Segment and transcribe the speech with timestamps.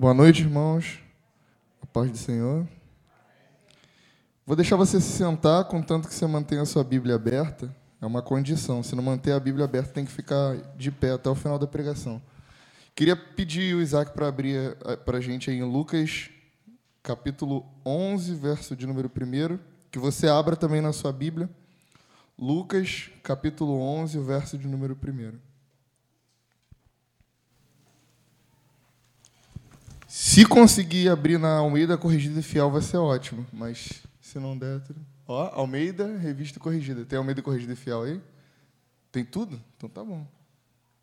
[0.00, 0.98] Boa noite, irmãos.
[1.82, 2.66] A paz do Senhor.
[4.46, 7.70] Vou deixar você se sentar, contanto que você mantenha a sua Bíblia aberta.
[8.00, 8.82] É uma condição.
[8.82, 11.66] Se não manter a Bíblia aberta, tem que ficar de pé até o final da
[11.66, 12.18] pregação.
[12.94, 16.30] Queria pedir o Isaac para abrir eh, para a gente em Lucas,
[17.02, 19.58] capítulo 11, verso de número 1.
[19.90, 21.46] Que você abra também na sua Bíblia.
[22.38, 25.49] Lucas, capítulo 11, o verso de número 1.
[30.10, 33.46] Se conseguir abrir na Almeida Corrigida e Fiel, vai ser ótimo.
[33.52, 34.82] Mas se não der.
[35.24, 37.04] Ó, Almeida, Revista Corrigida.
[37.04, 38.20] Tem Almeida Corrigida e Fiel aí?
[39.12, 39.62] Tem tudo?
[39.76, 40.26] Então tá bom.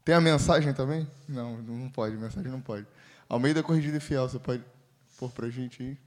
[0.03, 1.07] Tem a mensagem também?
[1.25, 2.17] Não, não pode.
[2.17, 2.85] Mensagem não pode.
[3.29, 4.61] Almeida Corrigida e Fiel, você pode
[5.17, 5.97] pôr pra gente aí?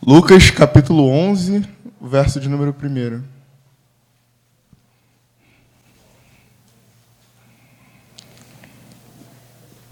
[0.00, 1.68] Lucas capítulo 11,
[2.00, 3.41] verso de número 1.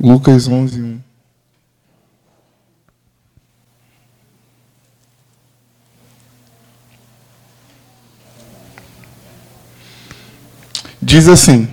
[0.03, 1.01] Lucas 11, 1.
[11.03, 11.69] Diz assim: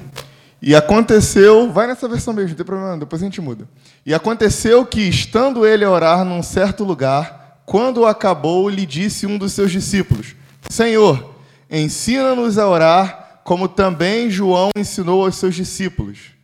[0.62, 3.66] E aconteceu, vai nessa versão mesmo, não tem problema, depois a gente muda.
[4.06, 9.38] E aconteceu que, estando ele a orar num certo lugar, quando acabou, lhe disse um
[9.38, 10.36] dos seus discípulos:
[10.70, 11.34] Senhor,
[11.72, 16.37] ensina-nos a orar, como também João ensinou aos seus discípulos.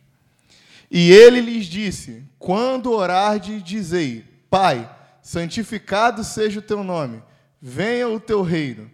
[0.96, 4.88] E ele lhes disse: Quando orardes, dizei: Pai,
[5.20, 7.20] santificado seja o teu nome,
[7.60, 8.88] venha o teu reino.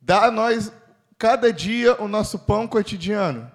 [0.00, 0.72] Dá a nós
[1.18, 3.52] cada dia o nosso pão cotidiano.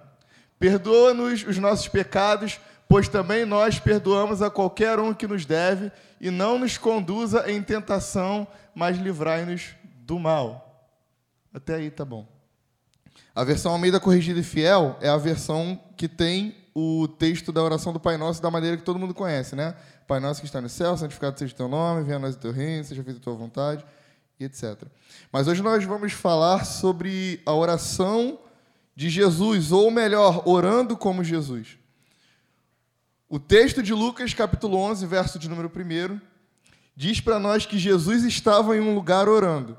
[0.60, 5.90] Perdoa-nos os nossos pecados, pois também nós perdoamos a qualquer um que nos deve,
[6.20, 9.74] e não nos conduza em tentação, mas livrai-nos
[10.06, 10.88] do mal.
[11.52, 12.28] Até aí tá bom.
[13.34, 17.92] A versão Almeida Corrigida e Fiel é a versão que tem o texto da oração
[17.92, 19.74] do Pai Nosso da maneira que todo mundo conhece, né?
[20.06, 22.38] Pai Nosso que está no céu, santificado seja o teu nome, venha a nós o
[22.38, 23.84] teu reino, seja feita a tua vontade,
[24.38, 24.82] e etc.
[25.32, 28.38] Mas hoje nós vamos falar sobre a oração
[28.94, 31.78] de Jesus, ou melhor, orando como Jesus.
[33.28, 36.20] O texto de Lucas, capítulo 11, verso de número 1,
[36.96, 39.78] diz para nós que Jesus estava em um lugar orando.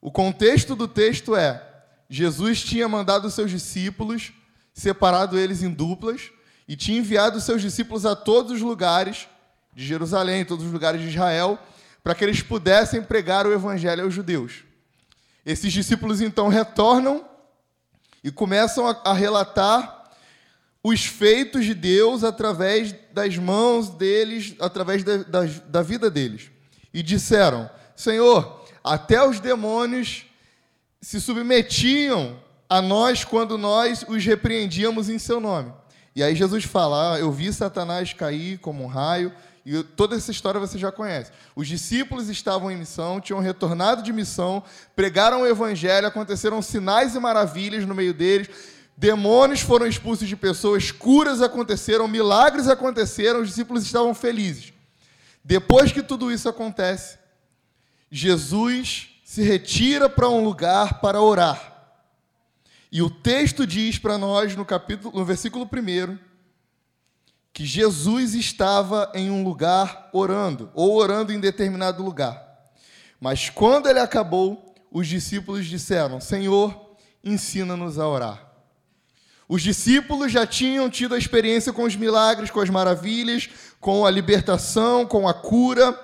[0.00, 1.62] O contexto do texto é:
[2.08, 4.32] Jesus tinha mandado seus discípulos
[4.76, 6.30] separado eles em duplas
[6.68, 9.26] e tinha enviado seus discípulos a todos os lugares
[9.74, 11.58] de Jerusalém, todos os lugares de Israel,
[12.04, 14.64] para que eles pudessem pregar o evangelho aos judeus.
[15.46, 17.24] Esses discípulos então retornam
[18.22, 20.12] e começam a, a relatar
[20.84, 26.50] os feitos de Deus através das mãos deles, através da, da, da vida deles.
[26.92, 30.26] E disseram: Senhor, até os demônios
[31.00, 32.38] se submetiam
[32.68, 35.72] a nós quando nós os repreendíamos em seu nome.
[36.14, 39.32] E aí Jesus fala: ah, Eu vi Satanás cair como um raio.
[39.64, 41.32] E toda essa história você já conhece.
[41.54, 44.62] Os discípulos estavam em missão, tinham retornado de missão,
[44.94, 48.48] pregaram o evangelho, aconteceram sinais e maravilhas no meio deles.
[48.96, 54.72] Demônios foram expulsos de pessoas, curas aconteceram, milagres aconteceram, os discípulos estavam felizes.
[55.44, 57.18] Depois que tudo isso acontece,
[58.10, 61.75] Jesus se retira para um lugar para orar.
[62.90, 66.18] E o texto diz para nós no capítulo, no versículo 1,
[67.52, 72.44] que Jesus estava em um lugar orando, ou orando em determinado lugar.
[73.20, 78.46] Mas quando ele acabou, os discípulos disseram: Senhor, ensina-nos a orar.
[79.48, 83.48] Os discípulos já tinham tido a experiência com os milagres, com as maravilhas,
[83.80, 85.98] com a libertação, com a cura.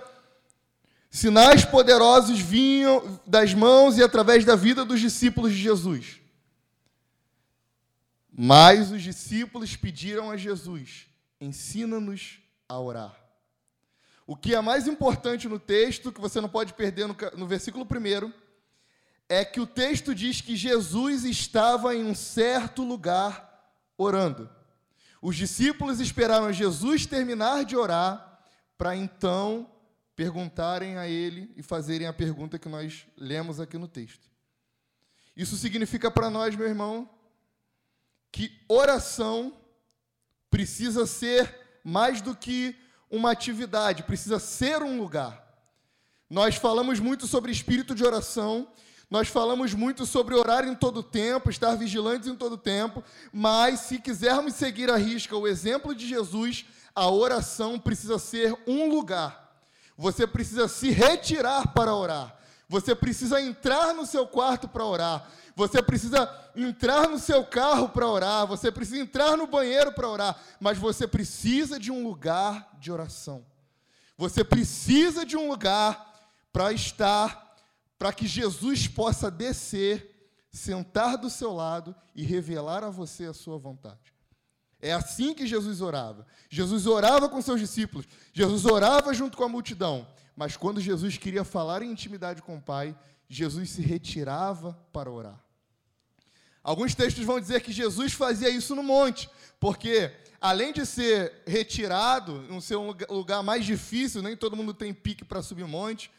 [1.11, 6.22] Sinais poderosos vinham das mãos e através da vida dos discípulos de Jesus.
[8.33, 11.07] Mas os discípulos pediram a Jesus:
[11.41, 12.39] ensina-nos
[12.69, 13.15] a orar.
[14.27, 17.85] O que é mais importante no texto, que você não pode perder no, no versículo
[17.85, 18.33] 1,
[19.29, 24.49] é que o texto diz que Jesus estava em um certo lugar orando.
[25.21, 28.41] Os discípulos esperaram Jesus terminar de orar
[28.79, 29.71] para então
[30.17, 34.31] perguntarem a ele e fazerem a pergunta que nós lemos aqui no texto.
[35.37, 37.09] Isso significa para nós, meu irmão,
[38.33, 39.53] que oração
[40.51, 42.75] precisa ser mais do que
[43.11, 45.41] uma atividade, precisa ser um lugar.
[46.29, 48.67] Nós falamos muito sobre espírito de oração,
[49.11, 53.99] nós falamos muito sobre orar em todo tempo, estar vigilantes em todo tempo, mas se
[53.99, 56.65] quisermos seguir a risca o exemplo de Jesus,
[56.95, 59.55] a oração precisa ser um lugar.
[59.99, 62.35] Você precisa se retirar para orar.
[62.73, 65.31] Você precisa entrar no seu quarto para orar.
[65.55, 66.27] Você precisa
[66.57, 68.47] entrar no seu carro para orar.
[68.47, 70.41] Você precisa entrar no banheiro para orar.
[70.59, 73.45] Mas você precisa de um lugar de oração.
[74.17, 76.19] Você precisa de um lugar
[76.51, 77.59] para estar,
[77.99, 83.59] para que Jesus possa descer, sentar do seu lado e revelar a você a sua
[83.59, 84.15] vontade.
[84.81, 86.27] É assim que Jesus orava.
[86.49, 90.07] Jesus orava com seus discípulos, Jesus orava junto com a multidão.
[90.37, 92.97] Mas quando Jesus queria falar em intimidade com o Pai,
[93.29, 95.43] Jesus se retirava para orar.
[96.63, 102.43] Alguns textos vão dizer que Jesus fazia isso no monte, porque além de ser retirado,
[102.49, 106.11] não ser um lugar mais difícil, nem todo mundo tem pique para subir o monte.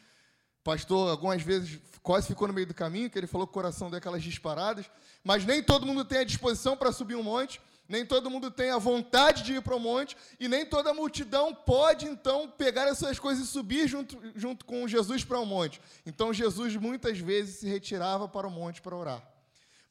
[0.62, 3.90] Pastor, algumas vezes, quase ficou no meio do caminho, que ele falou que o coração
[3.90, 4.86] deu aquelas disparadas,
[5.22, 8.70] mas nem todo mundo tem a disposição para subir um monte, nem todo mundo tem
[8.70, 12.88] a vontade de ir para o monte, e nem toda a multidão pode, então, pegar
[12.88, 15.80] essas coisas e subir junto, junto com Jesus para o monte.
[16.06, 19.22] Então, Jesus muitas vezes se retirava para o monte para orar.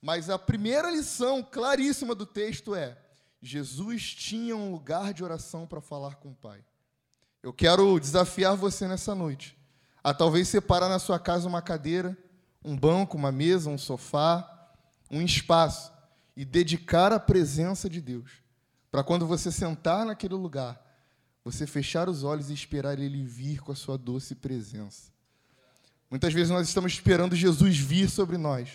[0.01, 2.97] Mas a primeira lição claríssima do texto é:
[3.41, 6.59] Jesus tinha um lugar de oração para falar com o Pai.
[7.43, 9.57] Eu quero desafiar você nessa noite
[10.03, 12.17] a talvez separar na sua casa uma cadeira,
[12.65, 14.49] um banco, uma mesa, um sofá,
[15.09, 15.92] um espaço
[16.35, 18.31] e dedicar a presença de Deus.
[18.91, 20.81] Para quando você sentar naquele lugar,
[21.43, 25.11] você fechar os olhos e esperar ele vir com a sua doce presença.
[26.09, 28.69] Muitas vezes nós estamos esperando Jesus vir sobre nós.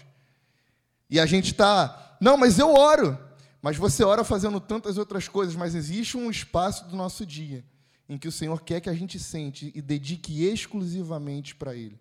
[1.09, 3.19] E a gente está, não, mas eu oro.
[3.63, 7.65] Mas você ora fazendo tantas outras coisas, mas existe um espaço do nosso dia
[8.09, 12.01] em que o Senhor quer que a gente sente e dedique exclusivamente para Ele.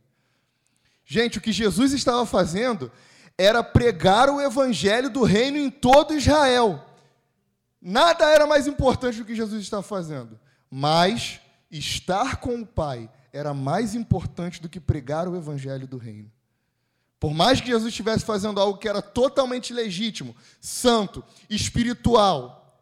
[1.06, 2.92] Gente, o que Jesus estava fazendo
[3.38, 6.84] era pregar o evangelho do reino em todo Israel.
[7.82, 10.40] Nada era mais importante do que Jesus estava fazendo,
[10.70, 11.40] mas
[11.70, 16.32] estar com o Pai era mais importante do que pregar o evangelho do reino.
[17.20, 22.82] Por mais que Jesus estivesse fazendo algo que era totalmente legítimo, santo, espiritual,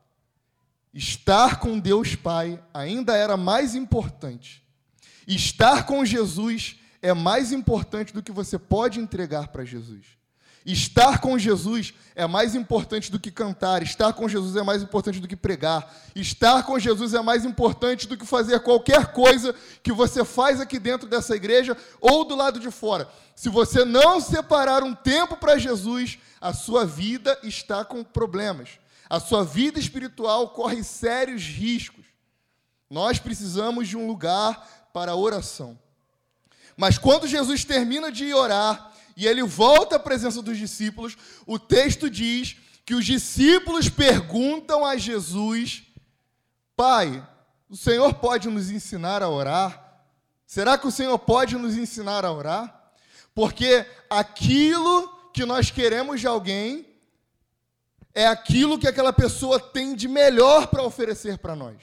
[0.94, 4.64] estar com Deus Pai ainda era mais importante.
[5.28, 10.18] Estar com Jesus é mais importante do que você pode entregar para Jesus.
[10.66, 15.20] Estar com Jesus é mais importante do que cantar, estar com Jesus é mais importante
[15.20, 19.54] do que pregar, estar com Jesus é mais importante do que fazer qualquer coisa
[19.84, 23.08] que você faz aqui dentro dessa igreja ou do lado de fora.
[23.36, 28.80] Se você não separar um tempo para Jesus, a sua vida está com problemas.
[29.08, 32.06] A sua vida espiritual corre sérios riscos.
[32.90, 35.78] Nós precisamos de um lugar para oração.
[36.76, 42.10] Mas quando Jesus termina de orar, e ele volta à presença dos discípulos, o texto
[42.10, 45.84] diz que os discípulos perguntam a Jesus:
[46.76, 47.26] Pai,
[47.70, 50.04] o Senhor pode nos ensinar a orar?
[50.46, 52.94] Será que o Senhor pode nos ensinar a orar?
[53.34, 56.88] Porque aquilo que nós queremos de alguém
[58.14, 61.76] é aquilo que aquela pessoa tem de melhor para oferecer para nós.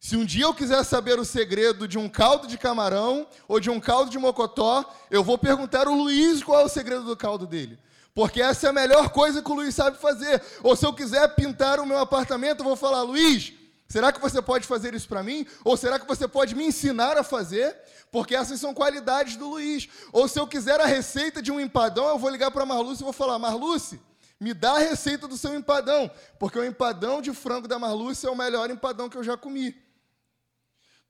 [0.00, 3.68] Se um dia eu quiser saber o segredo de um caldo de camarão ou de
[3.68, 7.46] um caldo de mocotó, eu vou perguntar ao Luiz qual é o segredo do caldo
[7.46, 7.78] dele.
[8.14, 10.42] Porque essa é a melhor coisa que o Luiz sabe fazer.
[10.62, 13.52] Ou se eu quiser pintar o meu apartamento, eu vou falar, Luiz,
[13.88, 15.46] será que você pode fazer isso para mim?
[15.64, 17.76] Ou será que você pode me ensinar a fazer?
[18.10, 19.88] Porque essas são qualidades do Luiz.
[20.12, 23.02] Ou se eu quiser a receita de um empadão, eu vou ligar para a Marluce
[23.02, 24.00] e vou falar, Marluce,
[24.40, 26.10] me dá a receita do seu empadão.
[26.38, 29.87] Porque o empadão de frango da Marluce é o melhor empadão que eu já comi.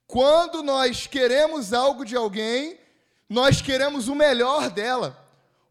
[0.09, 2.79] Quando nós queremos algo de alguém,
[3.29, 5.15] nós queremos o melhor dela.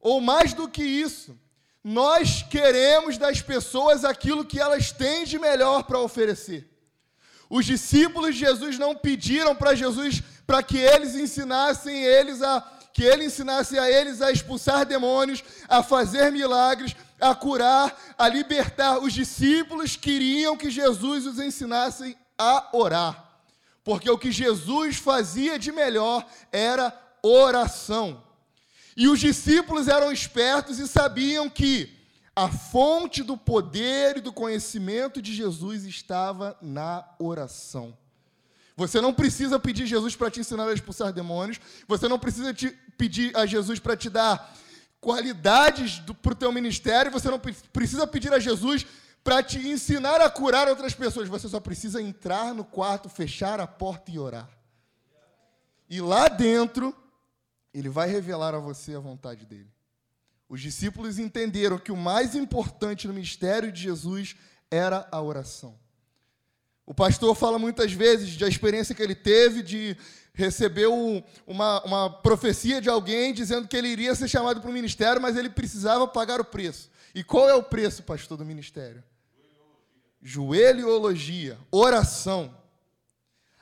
[0.00, 1.36] Ou mais do que isso,
[1.82, 6.70] nós queremos das pessoas aquilo que elas têm de melhor para oferecer.
[7.50, 12.60] Os discípulos de Jesus não pediram para Jesus para que eles ensinassem eles a
[12.92, 18.98] que ele ensinasse a eles a expulsar demônios, a fazer milagres, a curar, a libertar.
[18.98, 23.27] Os discípulos queriam que Jesus os ensinasse a orar.
[23.88, 28.22] Porque o que Jesus fazia de melhor era oração.
[28.94, 31.88] E os discípulos eram espertos e sabiam que
[32.36, 37.96] a fonte do poder e do conhecimento de Jesus estava na oração.
[38.76, 41.58] Você não precisa pedir Jesus para te ensinar a expulsar demônios.
[41.86, 42.54] Você não precisa
[42.98, 44.54] pedir a Jesus para te dar
[45.00, 47.10] qualidades para o teu ministério.
[47.10, 47.40] Você não
[47.72, 48.84] precisa pedir a Jesus
[49.22, 51.28] para te ensinar a curar outras pessoas.
[51.28, 54.48] Você só precisa entrar no quarto, fechar a porta e orar.
[55.88, 56.94] E lá dentro,
[57.72, 59.70] ele vai revelar a você a vontade dele.
[60.48, 64.34] Os discípulos entenderam que o mais importante no mistério de Jesus
[64.70, 65.78] era a oração.
[66.86, 69.94] O pastor fala muitas vezes da experiência que ele teve de
[70.32, 70.86] receber
[71.46, 75.36] uma, uma profecia de alguém dizendo que ele iria ser chamado para o ministério, mas
[75.36, 76.90] ele precisava pagar o preço.
[77.14, 79.02] E qual é o preço, pastor, do ministério?
[80.20, 82.56] Joelhologia, oração.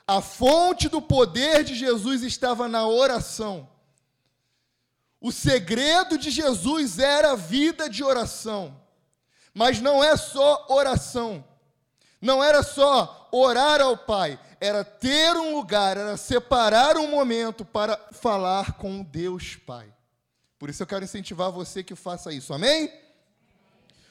[0.07, 3.69] A fonte do poder de Jesus estava na oração.
[5.19, 8.79] O segredo de Jesus era a vida de oração.
[9.53, 11.43] Mas não é só oração.
[12.21, 17.97] Não era só orar ao Pai, era ter um lugar, era separar um momento para
[18.11, 19.93] falar com Deus Pai.
[20.57, 22.53] Por isso eu quero incentivar você que faça isso.
[22.53, 22.91] Amém?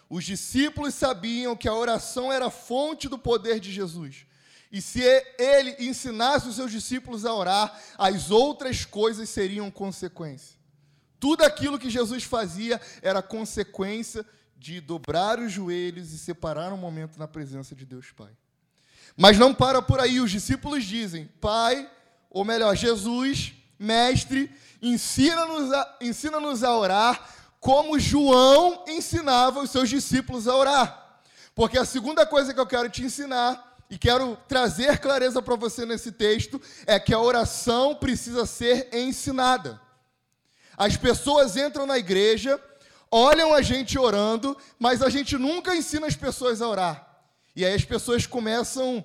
[0.09, 4.27] Os discípulos sabiam que a oração era a fonte do poder de Jesus.
[4.71, 5.01] E se
[5.39, 10.57] ele ensinasse os seus discípulos a orar, as outras coisas seriam consequência.
[11.19, 14.25] Tudo aquilo que Jesus fazia era consequência
[14.57, 18.33] de dobrar os joelhos e separar um momento na presença de Deus Pai.
[19.17, 21.91] Mas não para por aí, os discípulos dizem: Pai,
[22.31, 24.51] ou melhor, Jesus, mestre,
[24.83, 31.21] ensina-nos a, ensina a orar como João ensinava os seus discípulos a orar.
[31.55, 35.87] Porque a segunda coisa que eu quero te ensinar e quero trazer clareza para você
[35.87, 39.81] nesse texto é que a oração precisa ser ensinada.
[40.77, 42.61] As pessoas entram na igreja,
[43.11, 47.07] olham a gente orando, mas a gente nunca ensina as pessoas a orar.
[47.55, 49.03] E aí as pessoas começam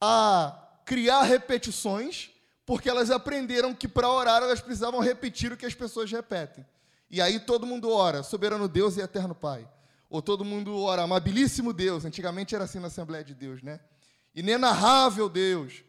[0.00, 2.30] a criar repetições,
[2.64, 6.64] porque elas aprenderam que para orar elas precisavam repetir o que as pessoas repetem.
[7.10, 9.68] E aí todo mundo ora, soberano Deus e eterno Pai.
[10.08, 12.04] Ou todo mundo ora, amabilíssimo Deus.
[12.04, 13.80] Antigamente era assim na Assembleia de Deus, né?
[14.34, 15.82] Inenarrável Deus.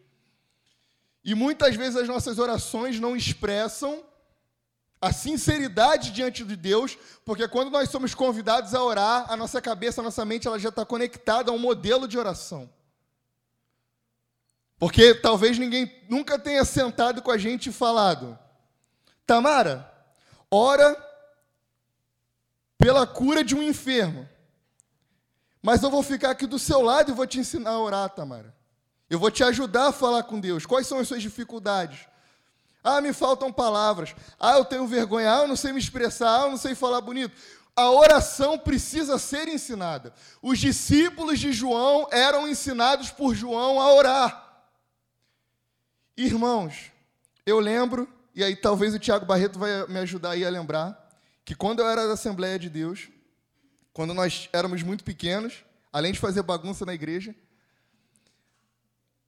[1.23, 4.03] E muitas vezes as nossas orações não expressam
[4.99, 10.01] a sinceridade diante de Deus, porque quando nós somos convidados a orar, a nossa cabeça,
[10.01, 12.69] a nossa mente, ela já está conectada a um modelo de oração.
[14.77, 18.37] Porque talvez ninguém nunca tenha sentado com a gente e falado:
[19.25, 19.91] Tamara,
[20.49, 21.10] ora
[22.81, 24.27] pela cura de um enfermo.
[25.61, 28.55] Mas eu vou ficar aqui do seu lado e vou te ensinar a orar, Tamara.
[29.07, 30.65] Eu vou te ajudar a falar com Deus.
[30.65, 32.07] Quais são as suas dificuldades?
[32.83, 34.15] Ah, me faltam palavras.
[34.39, 35.31] Ah, eu tenho vergonha.
[35.31, 36.41] Ah, eu não sei me expressar.
[36.41, 37.35] Ah, eu não sei falar bonito.
[37.75, 40.11] A oração precisa ser ensinada.
[40.41, 44.63] Os discípulos de João eram ensinados por João a orar.
[46.17, 46.91] Irmãos,
[47.45, 51.00] eu lembro, e aí talvez o Tiago Barreto vai me ajudar aí a lembrar,
[51.51, 53.09] que quando eu era da Assembleia de Deus,
[53.91, 57.35] quando nós éramos muito pequenos, além de fazer bagunça na igreja,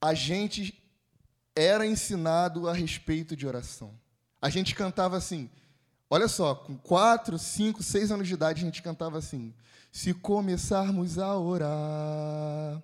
[0.01, 0.81] a gente
[1.53, 3.93] era ensinado a respeito de oração.
[4.41, 5.49] A gente cantava assim,
[6.09, 9.53] olha só, com 4, 5, 6 anos de idade, a gente cantava assim:
[9.91, 12.81] Se começarmos a orar,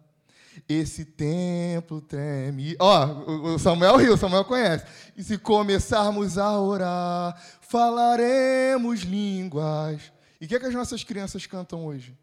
[0.68, 2.76] esse templo treme.
[2.80, 3.06] Ó,
[3.54, 4.86] o Samuel riu, o Samuel conhece.
[5.16, 10.12] E se começarmos a orar, falaremos línguas.
[10.40, 12.18] E o que, é que as nossas crianças cantam hoje?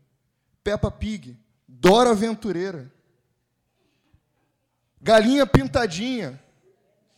[0.62, 2.90] Peppa Pig, Dora Aventureira.
[5.00, 6.40] Galinha pintadinha.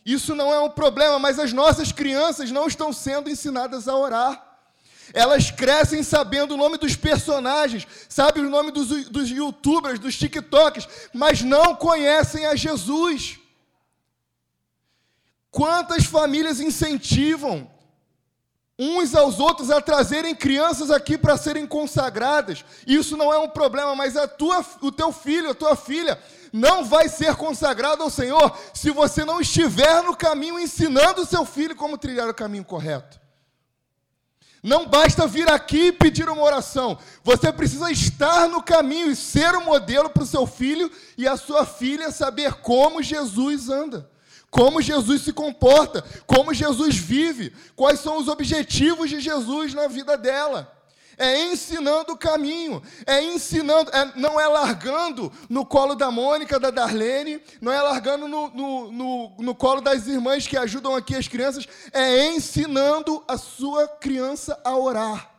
[0.05, 4.48] Isso não é um problema, mas as nossas crianças não estão sendo ensinadas a orar.
[5.13, 10.87] Elas crescem sabendo o nome dos personagens, sabem o nome dos, dos youtubers, dos TikToks,
[11.13, 13.39] mas não conhecem a Jesus.
[15.51, 17.69] Quantas famílias incentivam
[18.77, 22.63] uns aos outros a trazerem crianças aqui para serem consagradas?
[22.85, 26.19] Isso não é um problema, mas a tua, o teu filho, a tua filha,
[26.53, 31.45] não vai ser consagrado ao Senhor se você não estiver no caminho ensinando o seu
[31.45, 33.19] filho como trilhar o caminho correto.
[34.61, 36.97] Não basta vir aqui e pedir uma oração.
[37.23, 41.37] Você precisa estar no caminho e ser um modelo para o seu filho e a
[41.37, 44.09] sua filha saber como Jesus anda,
[44.49, 50.17] como Jesus se comporta, como Jesus vive, quais são os objetivos de Jesus na vida
[50.17, 50.78] dela
[51.19, 56.71] é ensinando o caminho, é ensinando, é, não é largando no colo da Mônica, da
[56.71, 61.27] Darlene, não é largando no, no, no, no colo das irmãs que ajudam aqui as
[61.27, 65.29] crianças, é ensinando a sua criança a orar.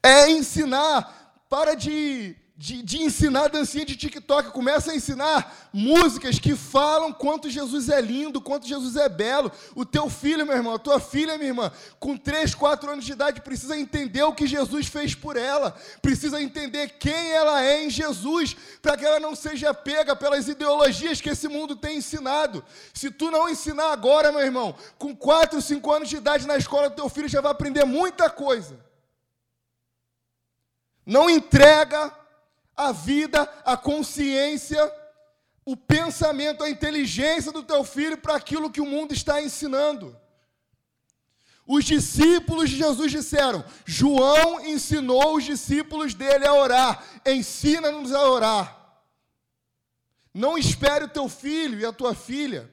[0.00, 6.54] É ensinar, para de de, de, ensinar dancinha de TikTok, começa a ensinar músicas que
[6.54, 9.50] falam quanto Jesus é lindo, quanto Jesus é belo.
[9.74, 13.12] O teu filho, meu irmão, a tua filha, minha irmã, com 3, 4 anos de
[13.12, 17.90] idade, precisa entender o que Jesus fez por ela, precisa entender quem ela é em
[17.90, 22.62] Jesus, para que ela não seja pega pelas ideologias que esse mundo tem ensinado.
[22.92, 26.90] Se tu não ensinar agora, meu irmão, com 4, 5 anos de idade na escola,
[26.90, 28.78] teu filho já vai aprender muita coisa.
[31.04, 32.21] Não entrega
[32.76, 34.80] a vida, a consciência,
[35.64, 40.16] o pensamento, a inteligência do teu filho para aquilo que o mundo está ensinando.
[41.66, 48.78] Os discípulos de Jesus disseram: João ensinou os discípulos dele a orar, ensina-nos a orar.
[50.34, 52.72] Não espere o teu filho e a tua filha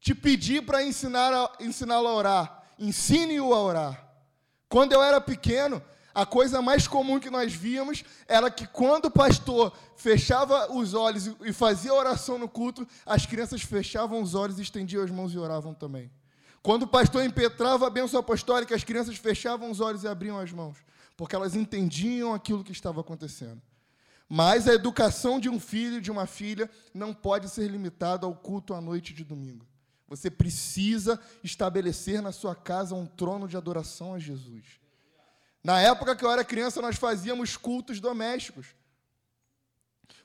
[0.00, 2.62] te pedir para ensinar ensiná-lo a orar.
[2.78, 4.08] Ensine-o a orar.
[4.68, 5.80] Quando eu era pequeno,
[6.14, 11.30] a coisa mais comum que nós víamos era que quando o pastor fechava os olhos
[11.40, 15.72] e fazia oração no culto, as crianças fechavam os olhos, estendiam as mãos e oravam
[15.72, 16.10] também.
[16.62, 20.52] Quando o pastor impetrava a bênção apostólica, as crianças fechavam os olhos e abriam as
[20.52, 20.76] mãos,
[21.16, 23.60] porque elas entendiam aquilo que estava acontecendo.
[24.28, 28.34] Mas a educação de um filho e de uma filha não pode ser limitada ao
[28.34, 29.66] culto à noite de domingo.
[30.08, 34.81] Você precisa estabelecer na sua casa um trono de adoração a Jesus.
[35.62, 38.66] Na época que eu era criança, nós fazíamos cultos domésticos.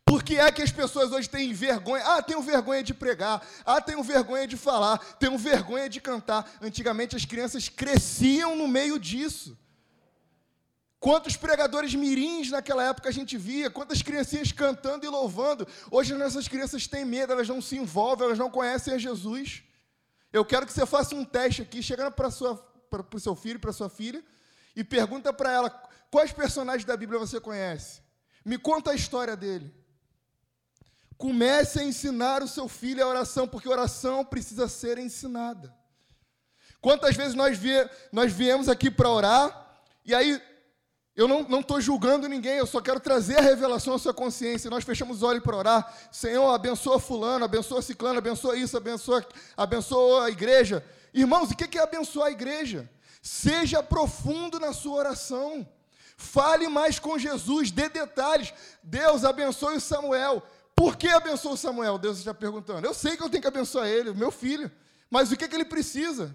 [0.04, 2.04] Por que é que as pessoas hoje têm vergonha?
[2.06, 3.46] Ah, tenho vergonha de pregar.
[3.66, 4.98] Ah, tenho vergonha de falar.
[5.20, 6.50] Tenho vergonha de cantar.
[6.62, 9.58] Antigamente as crianças cresciam no meio disso.
[11.00, 15.68] Quantos pregadores mirins naquela época a gente via, quantas criancinhas cantando e louvando.
[15.92, 19.62] Hoje essas crianças têm medo, elas não se envolvem, elas não conhecem a Jesus.
[20.34, 23.90] Eu quero que você faça um teste aqui, chegando para o seu filho, para sua
[23.90, 24.24] filha,
[24.78, 25.70] e pergunta para ela
[26.12, 28.00] quais personagens da Bíblia você conhece.
[28.46, 29.74] Me conta a história dele.
[31.18, 35.76] Comece a ensinar o seu filho a oração, porque oração precisa ser ensinada.
[36.80, 40.40] Quantas vezes nós, vie, nós viemos aqui para orar, e aí
[41.16, 44.70] eu não estou julgando ninguém, eu só quero trazer a revelação à sua consciência.
[44.70, 45.98] Nós fechamos os olhos para orar.
[46.12, 50.86] Senhor, abençoa fulano, abençoa ciclano, abençoa isso, abençoa, abençoa a igreja.
[51.12, 52.88] Irmãos, o que é abençoar a igreja?
[53.28, 55.68] Seja profundo na sua oração.
[56.16, 58.54] Fale mais com Jesus, dê detalhes.
[58.82, 60.42] Deus abençoe o Samuel.
[60.74, 61.98] Por que abençoa o Samuel?
[61.98, 62.88] Deus está perguntando.
[62.88, 64.72] Eu sei que eu tenho que abençoar ele, meu filho.
[65.12, 66.34] Mas o que, é que ele precisa?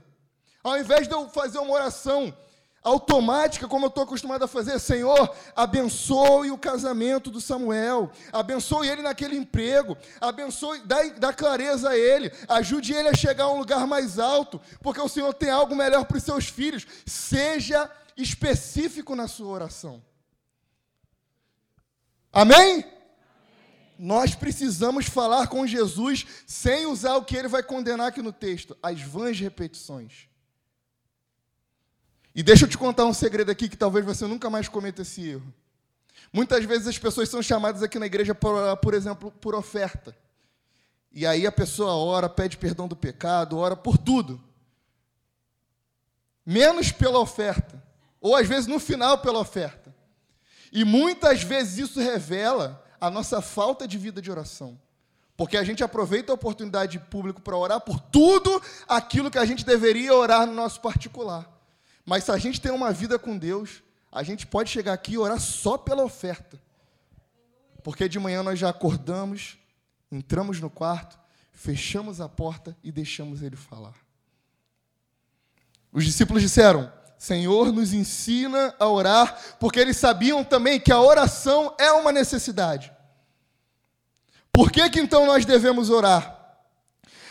[0.63, 2.37] Ao invés de eu fazer uma oração
[2.83, 9.03] automática, como eu estou acostumado a fazer, Senhor, abençoe o casamento do Samuel, abençoe ele
[9.03, 13.87] naquele emprego, abençoe, dá, dá clareza a ele, ajude ele a chegar a um lugar
[13.87, 16.87] mais alto, porque o Senhor tem algo melhor para os seus filhos.
[17.07, 20.03] Seja específico na sua oração.
[22.33, 22.85] Amém?
[23.99, 28.77] Nós precisamos falar com Jesus sem usar o que ele vai condenar aqui no texto,
[28.83, 30.32] as vãs repetições.
[32.35, 35.29] E deixa eu te contar um segredo aqui que talvez você nunca mais cometa esse
[35.29, 35.53] erro.
[36.33, 40.17] Muitas vezes as pessoas são chamadas aqui na igreja, por, por exemplo, por oferta.
[41.13, 44.41] E aí a pessoa ora, pede perdão do pecado, ora por tudo.
[46.45, 47.83] Menos pela oferta.
[48.19, 49.95] Ou às vezes no final pela oferta.
[50.73, 54.81] E muitas vezes isso revela a nossa falta de vida de oração.
[55.37, 59.67] Porque a gente aproveita a oportunidade pública para orar por tudo aquilo que a gente
[59.67, 61.52] deveria orar no nosso particular.
[62.05, 65.19] Mas se a gente tem uma vida com Deus, a gente pode chegar aqui e
[65.19, 66.61] orar só pela oferta.
[67.83, 69.59] Porque de manhã nós já acordamos,
[70.11, 71.19] entramos no quarto,
[71.53, 73.95] fechamos a porta e deixamos ele falar.
[75.93, 81.75] Os discípulos disseram: Senhor, nos ensina a orar, porque eles sabiam também que a oração
[81.79, 82.93] é uma necessidade.
[84.53, 86.39] Por que, que então nós devemos orar?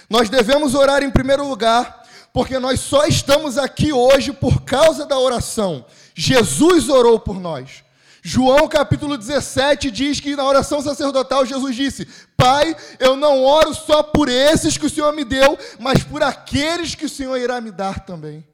[0.09, 2.00] Nós devemos orar em primeiro lugar
[2.33, 5.85] porque nós só estamos aqui hoje por causa da oração.
[6.15, 7.83] Jesus orou por nós.
[8.23, 14.03] João capítulo 17 diz que na oração sacerdotal Jesus disse: Pai, eu não oro só
[14.03, 17.71] por esses que o Senhor me deu, mas por aqueles que o Senhor irá me
[17.71, 18.47] dar também.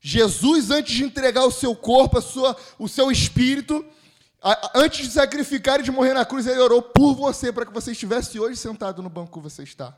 [0.00, 3.84] Jesus, antes de entregar o seu corpo, sua, o seu espírito,
[4.72, 7.90] antes de sacrificar e de morrer na cruz, ele orou por você, para que você
[7.90, 9.94] estivesse hoje sentado no banco que você está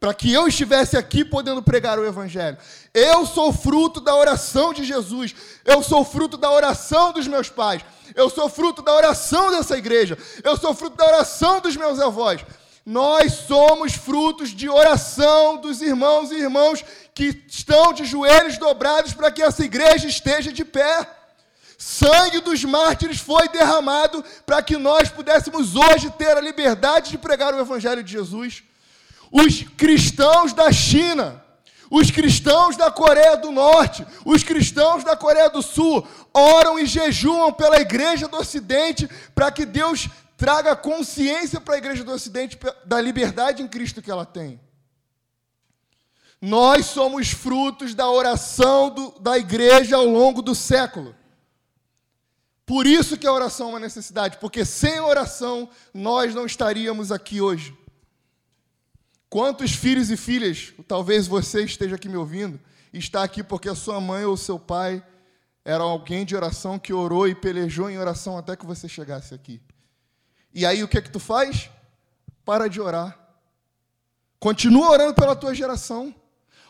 [0.00, 2.56] para que eu estivesse aqui podendo pregar o Evangelho.
[2.94, 7.84] Eu sou fruto da oração de Jesus, eu sou fruto da oração dos meus pais,
[8.14, 12.40] eu sou fruto da oração dessa igreja, eu sou fruto da oração dos meus avós.
[12.86, 16.82] Nós somos frutos de oração dos irmãos e irmãos
[17.14, 21.06] que estão de joelhos dobrados para que essa igreja esteja de pé.
[21.76, 27.54] Sangue dos mártires foi derramado para que nós pudéssemos hoje ter a liberdade de pregar
[27.54, 28.62] o Evangelho de Jesus.
[29.30, 31.42] Os cristãos da China,
[31.90, 37.52] os cristãos da Coreia do Norte, os cristãos da Coreia do Sul oram e jejuam
[37.52, 43.00] pela igreja do Ocidente para que Deus traga consciência para a igreja do Ocidente da
[43.00, 44.60] liberdade em Cristo que ela tem.
[46.40, 51.14] Nós somos frutos da oração do, da igreja ao longo do século.
[52.64, 57.40] Por isso que a oração é uma necessidade, porque sem oração nós não estaríamos aqui
[57.40, 57.76] hoje.
[59.30, 62.58] Quantos filhos e filhas, talvez você esteja aqui me ouvindo,
[62.92, 65.00] está aqui porque a sua mãe ou seu pai
[65.64, 69.62] era alguém de oração que orou e pelejou em oração até que você chegasse aqui.
[70.52, 71.70] E aí o que é que tu faz?
[72.44, 73.16] Para de orar.
[74.40, 76.12] Continua orando pela tua geração.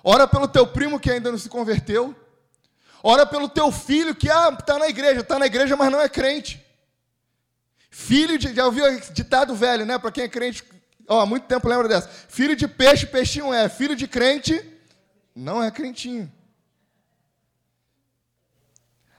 [0.04, 2.14] Ora pelo teu primo que ainda não se converteu.
[3.02, 6.10] Ora pelo teu filho que ah, está na igreja, está na igreja, mas não é
[6.10, 6.62] crente.
[7.90, 8.54] Filho de.
[8.54, 9.98] Já ouviu ditado velho, né?
[9.98, 10.62] Para quem é crente,
[11.08, 12.08] ó, muito tempo lembra dessa.
[12.08, 13.68] Filho de peixe, peixinho é.
[13.68, 14.62] Filho de crente,
[15.34, 16.30] não é crentinho.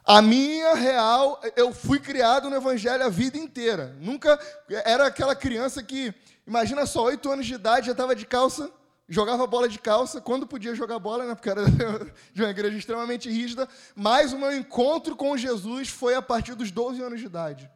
[0.03, 3.95] A minha real, eu fui criado no Evangelho a vida inteira.
[3.99, 4.39] Nunca
[4.83, 6.13] era aquela criança que,
[6.45, 8.71] imagina só, oito anos de idade, já estava de calça
[9.11, 11.65] jogava bola de calça, quando podia jogar bola, né, porque era
[12.33, 16.71] de uma igreja extremamente rígida, mas o meu encontro com Jesus foi a partir dos
[16.71, 17.69] 12 anos de idade.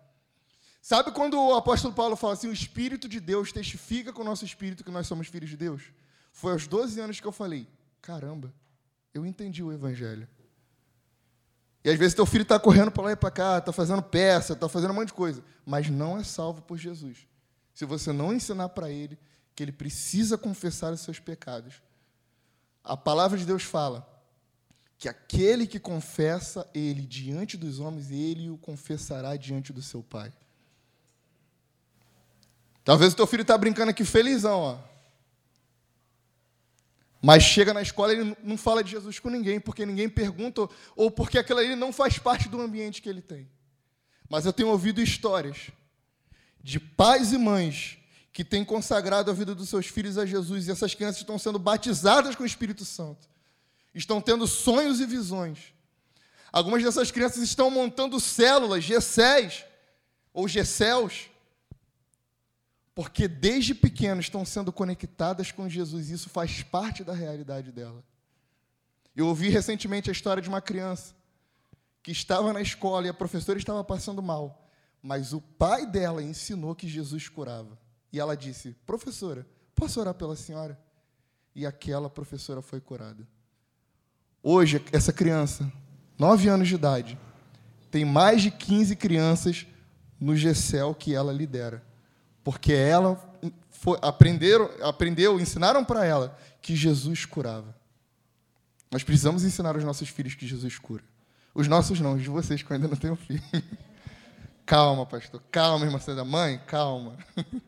[0.86, 4.46] Sabe quando o apóstolo Paulo fala assim, o Espírito de Deus testifica com o nosso
[4.46, 5.82] espírito que nós somos filhos de Deus?
[6.32, 7.68] Foi aos 12 anos que eu falei,
[8.04, 8.54] caramba,
[9.12, 10.28] eu entendi o Evangelho.
[11.84, 14.54] E às vezes teu filho está correndo para lá e para cá, está fazendo peça,
[14.54, 17.28] está fazendo um monte de coisa, mas não é salvo por Jesus.
[17.74, 19.18] Se você não ensinar para ele,
[19.56, 21.82] que ele precisa confessar os seus pecados.
[22.84, 24.08] A palavra de Deus fala
[25.00, 30.32] que aquele que confessa ele diante dos homens, ele o confessará diante do seu Pai.
[32.86, 34.78] Talvez o teu filho está brincando aqui felizão, ó.
[37.20, 40.70] Mas chega na escola e ele não fala de Jesus com ninguém, porque ninguém pergunta,
[40.96, 43.50] ou porque aquilo ali não faz parte do ambiente que ele tem.
[44.30, 45.72] Mas eu tenho ouvido histórias
[46.62, 47.98] de pais e mães
[48.32, 51.58] que têm consagrado a vida dos seus filhos a Jesus, e essas crianças estão sendo
[51.58, 53.28] batizadas com o Espírito Santo,
[53.96, 55.74] estão tendo sonhos e visões.
[56.52, 59.64] Algumas dessas crianças estão montando células, G6
[60.32, 61.32] ou G-céus,
[62.96, 68.02] porque desde pequenos estão sendo conectadas com Jesus, isso faz parte da realidade dela.
[69.14, 71.14] Eu ouvi recentemente a história de uma criança
[72.02, 74.70] que estava na escola e a professora estava passando mal,
[75.02, 77.78] mas o pai dela ensinou que Jesus curava.
[78.14, 80.80] E ela disse: Professora, posso orar pela senhora?
[81.54, 83.28] E aquela professora foi curada.
[84.42, 85.70] Hoje, essa criança,
[86.18, 87.20] nove anos de idade,
[87.92, 89.66] tem mais de 15 crianças
[90.20, 91.84] no GECEL que ela lidera.
[92.46, 93.20] Porque ela
[93.72, 97.76] foi, aprenderam, aprendeu, ensinaram para ela que Jesus curava.
[98.92, 101.04] Nós precisamos ensinar os nossos filhos que Jesus cura.
[101.56, 103.42] Os nossos não, os de vocês que ainda não têm filho.
[104.64, 105.42] calma, pastor.
[105.52, 107.18] Calma, irmã da mãe, calma.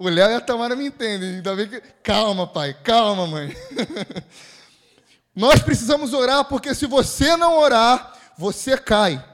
[0.00, 1.34] O Léo e a Tamara me entendem.
[1.34, 1.80] Ainda bem que...
[2.04, 2.72] Calma, pai.
[2.72, 3.52] Calma, mãe.
[5.34, 9.27] Nós precisamos orar, porque se você não orar, você cai.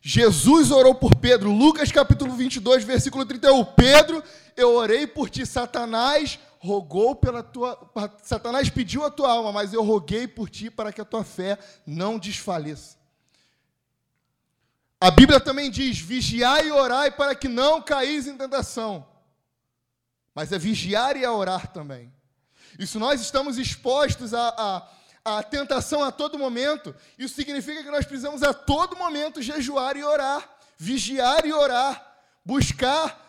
[0.00, 1.50] Jesus orou por Pedro.
[1.50, 3.64] Lucas capítulo 22, versículo 31.
[3.64, 4.22] Pedro,
[4.56, 5.44] eu orei por ti.
[5.44, 7.78] Satanás rogou pela tua...
[8.22, 11.58] Satanás pediu a tua alma, mas eu roguei por ti para que a tua fé
[11.86, 12.96] não desfaleça.
[15.00, 19.06] A Bíblia também diz: vigiai e orai para que não caís em tentação
[20.34, 22.12] mas é vigiar e a orar também.
[22.78, 24.88] E se nós estamos expostos à, à,
[25.24, 30.04] à tentação a todo momento, isso significa que nós precisamos a todo momento jejuar e
[30.04, 33.28] orar, vigiar e orar, buscar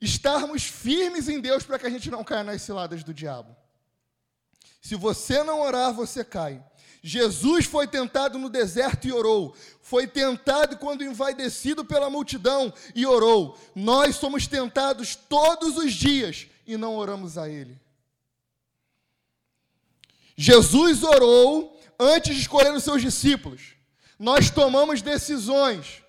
[0.00, 3.56] estarmos firmes em Deus para que a gente não caia nas ciladas do diabo.
[4.80, 6.62] Se você não orar, você cai.
[7.02, 9.54] Jesus foi tentado no deserto e orou.
[9.80, 13.58] Foi tentado quando envaidecido pela multidão e orou.
[13.74, 17.80] Nós somos tentados todos os dias e não oramos a Ele.
[20.36, 23.74] Jesus orou antes de escolher os seus discípulos.
[24.18, 26.02] Nós tomamos decisões,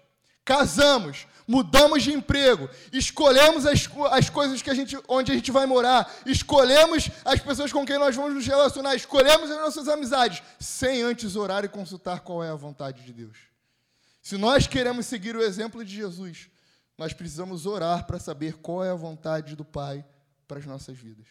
[0.44, 5.66] casamos, mudamos de emprego, escolhemos as, as coisas que a gente, onde a gente vai
[5.66, 11.02] morar, escolhemos as pessoas com quem nós vamos nos relacionar, escolhemos as nossas amizades, sem
[11.02, 13.38] antes orar e consultar qual é a vontade de Deus.
[14.22, 16.50] Se nós queremos seguir o exemplo de Jesus,
[16.98, 20.04] nós precisamos orar para saber qual é a vontade do Pai
[20.48, 21.28] para as nossas vidas.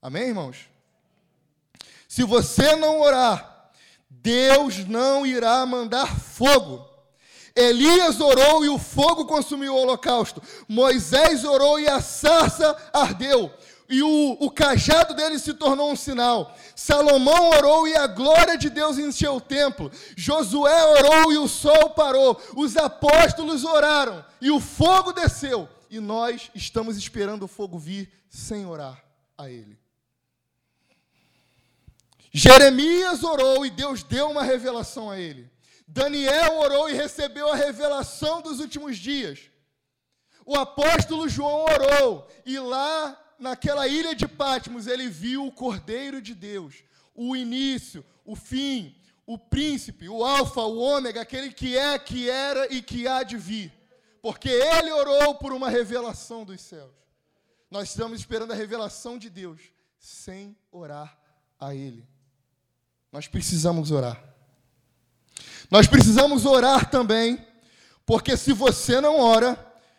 [0.00, 0.68] Amém, irmãos?
[2.08, 3.70] Se você não orar,
[4.10, 6.88] Deus não irá mandar fogo
[7.58, 10.40] Elias orou e o fogo consumiu o holocausto.
[10.68, 13.52] Moisés orou e a sarça ardeu.
[13.88, 16.54] E o, o cajado dele se tornou um sinal.
[16.76, 19.90] Salomão orou e a glória de Deus encheu o templo.
[20.16, 22.40] Josué orou e o sol parou.
[22.54, 25.68] Os apóstolos oraram e o fogo desceu.
[25.90, 29.02] E nós estamos esperando o fogo vir sem orar
[29.36, 29.76] a ele.
[32.32, 35.50] Jeremias orou e Deus deu uma revelação a ele.
[35.86, 39.50] Daniel orou e recebeu a revelação dos últimos dias.
[40.44, 46.34] O apóstolo João orou e lá naquela ilha de Patmos ele viu o Cordeiro de
[46.34, 46.82] Deus,
[47.14, 48.94] o início, o fim,
[49.26, 53.36] o príncipe, o alfa, o ômega, aquele que é, que era e que há de
[53.36, 53.72] vir.
[54.20, 56.94] Porque ele orou por uma revelação dos céus.
[57.70, 59.60] Nós estamos esperando a revelação de Deus
[59.98, 61.18] sem orar
[61.58, 62.06] a ele.
[63.18, 64.22] Nós precisamos orar.
[65.68, 67.44] Nós precisamos orar também,
[68.06, 69.58] porque se você não ora,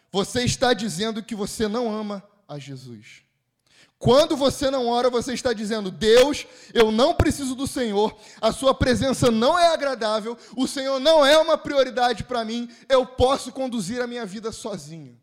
[0.09, 3.23] você está dizendo que você não ama a Jesus.
[3.97, 8.73] Quando você não ora, você está dizendo: Deus, eu não preciso do Senhor, a Sua
[8.73, 14.01] presença não é agradável, o Senhor não é uma prioridade para mim, eu posso conduzir
[14.01, 15.19] a minha vida sozinho.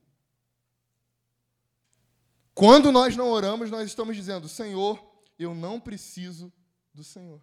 [2.52, 5.02] Quando nós não oramos, nós estamos dizendo: Senhor,
[5.38, 6.52] eu não preciso
[6.92, 7.40] do Senhor.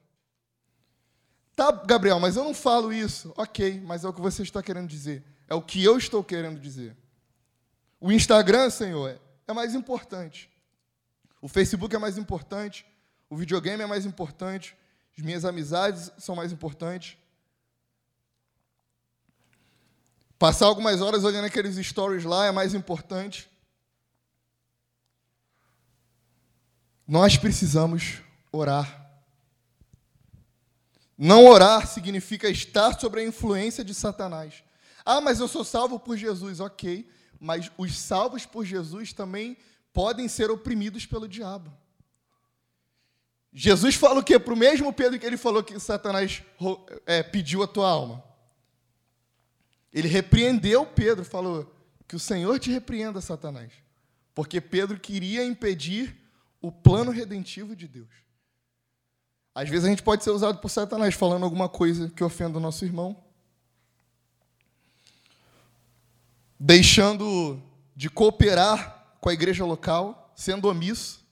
[1.56, 3.34] Tá, Gabriel, mas eu não falo isso.
[3.38, 5.24] Ok, mas é o que você está querendo dizer.
[5.48, 6.96] É o que eu estou querendo dizer.
[8.00, 10.50] O Instagram, Senhor, é mais importante.
[11.42, 12.86] O Facebook é mais importante,
[13.30, 14.76] o videogame é mais importante,
[15.18, 17.18] as minhas amizades são mais importantes.
[20.40, 23.50] Passar algumas horas olhando aqueles stories lá é mais importante.
[27.08, 29.03] Nós precisamos orar.
[31.24, 34.62] Não orar significa estar sob a influência de Satanás.
[35.06, 36.60] Ah, mas eu sou salvo por Jesus.
[36.60, 37.10] Ok,
[37.40, 39.56] mas os salvos por Jesus também
[39.94, 41.72] podem ser oprimidos pelo diabo.
[43.54, 44.38] Jesus fala o quê?
[44.38, 46.44] Para o mesmo Pedro que ele falou que Satanás
[47.06, 48.22] é, pediu a tua alma.
[49.94, 51.74] Ele repreendeu Pedro, falou
[52.06, 53.72] que o Senhor te repreenda, Satanás.
[54.36, 56.18] Porque Pedro queria impedir
[56.62, 58.24] o plano redentivo de Deus.
[59.56, 62.62] Às vezes a gente pode ser usado por Satanás falando alguma coisa que ofenda o
[62.62, 63.16] nosso irmão,
[66.60, 67.62] deixando
[67.96, 71.24] de cooperar com a igreja local, sendo omisso.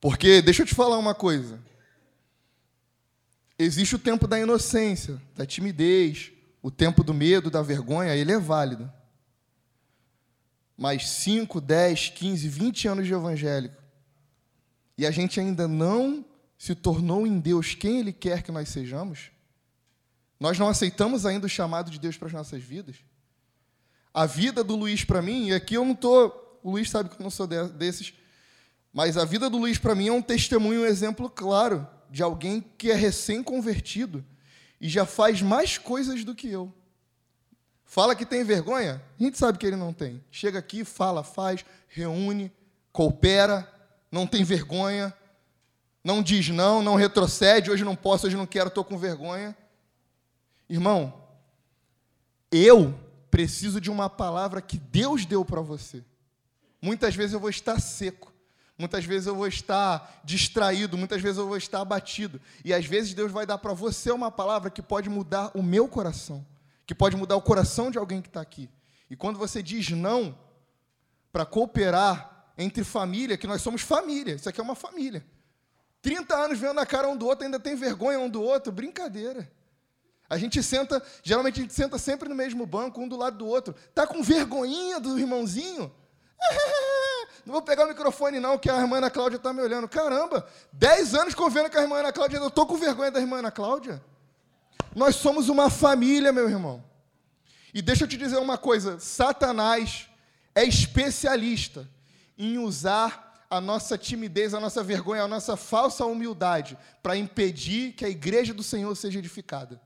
[0.00, 1.58] Porque, deixa eu te falar uma coisa.
[3.58, 8.38] Existe o tempo da inocência, da timidez, o tempo do medo, da vergonha, ele é
[8.38, 8.90] válido.
[10.76, 13.79] Mas 5, 10, 15, 20 anos de evangélico,
[15.00, 16.22] e a gente ainda não
[16.58, 19.30] se tornou em Deus quem Ele quer que nós sejamos,
[20.38, 22.96] nós não aceitamos ainda o chamado de Deus para as nossas vidas,
[24.12, 26.60] a vida do Luiz para mim, e aqui eu não estou.
[26.62, 28.12] O Luiz sabe que eu não sou desses,
[28.92, 32.60] mas a vida do Luiz para mim é um testemunho, um exemplo claro de alguém
[32.76, 34.22] que é recém-convertido
[34.78, 36.70] e já faz mais coisas do que eu.
[37.86, 39.02] Fala que tem vergonha?
[39.18, 40.22] A gente sabe que ele não tem.
[40.30, 42.52] Chega aqui, fala, faz, reúne,
[42.92, 43.79] coopera,
[44.10, 45.14] não tem vergonha,
[46.02, 49.56] não diz não, não retrocede, hoje não posso, hoje não quero, estou com vergonha.
[50.68, 51.14] Irmão,
[52.50, 52.98] eu
[53.30, 56.02] preciso de uma palavra que Deus deu para você.
[56.82, 58.32] Muitas vezes eu vou estar seco,
[58.78, 62.40] muitas vezes eu vou estar distraído, muitas vezes eu vou estar abatido.
[62.64, 65.86] E às vezes Deus vai dar para você uma palavra que pode mudar o meu
[65.86, 66.44] coração,
[66.86, 68.68] que pode mudar o coração de alguém que está aqui.
[69.10, 70.36] E quando você diz não
[71.30, 72.29] para cooperar
[72.60, 75.24] entre família, que nós somos família, isso aqui é uma família.
[76.02, 79.50] 30 anos vendo a cara um do outro, ainda tem vergonha um do outro, brincadeira.
[80.28, 83.46] A gente senta, geralmente a gente senta sempre no mesmo banco, um do lado do
[83.46, 83.74] outro.
[83.94, 85.92] Tá com vergonhinha do irmãozinho?
[87.44, 89.88] Não vou pegar o microfone, não, que a irmã Ana Cláudia está me olhando.
[89.88, 93.38] Caramba, dez anos convendo com a irmã Ana Cláudia, eu estou com vergonha da irmã
[93.38, 94.00] Ana Cláudia.
[94.94, 96.84] Nós somos uma família, meu irmão.
[97.72, 100.06] E deixa eu te dizer uma coisa: Satanás
[100.54, 101.88] é especialista
[102.40, 108.04] em usar a nossa timidez, a nossa vergonha, a nossa falsa humildade para impedir que
[108.04, 109.80] a igreja do Senhor seja edificada.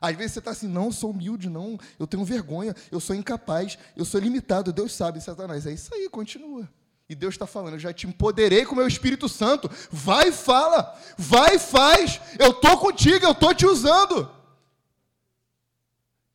[0.00, 3.14] Às vezes você está assim, não, eu sou humilde, não, eu tenho vergonha, eu sou
[3.14, 5.66] incapaz, eu sou limitado, Deus sabe, Satanás.
[5.66, 6.68] É isso aí, continua.
[7.06, 9.70] E Deus está falando, eu já te empoderei com o meu Espírito Santo.
[9.90, 12.18] Vai e fala, vai e faz.
[12.38, 14.30] Eu estou contigo, eu estou te usando.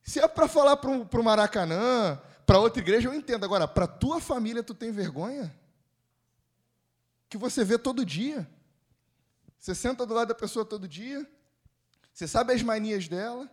[0.03, 3.43] Se é para falar para o Maracanã, para outra igreja, eu entendo.
[3.43, 5.55] Agora, para tua família, tu tem vergonha?
[7.29, 8.49] Que você vê todo dia.
[9.59, 11.29] Você senta do lado da pessoa todo dia.
[12.11, 13.47] Você sabe as manias dela.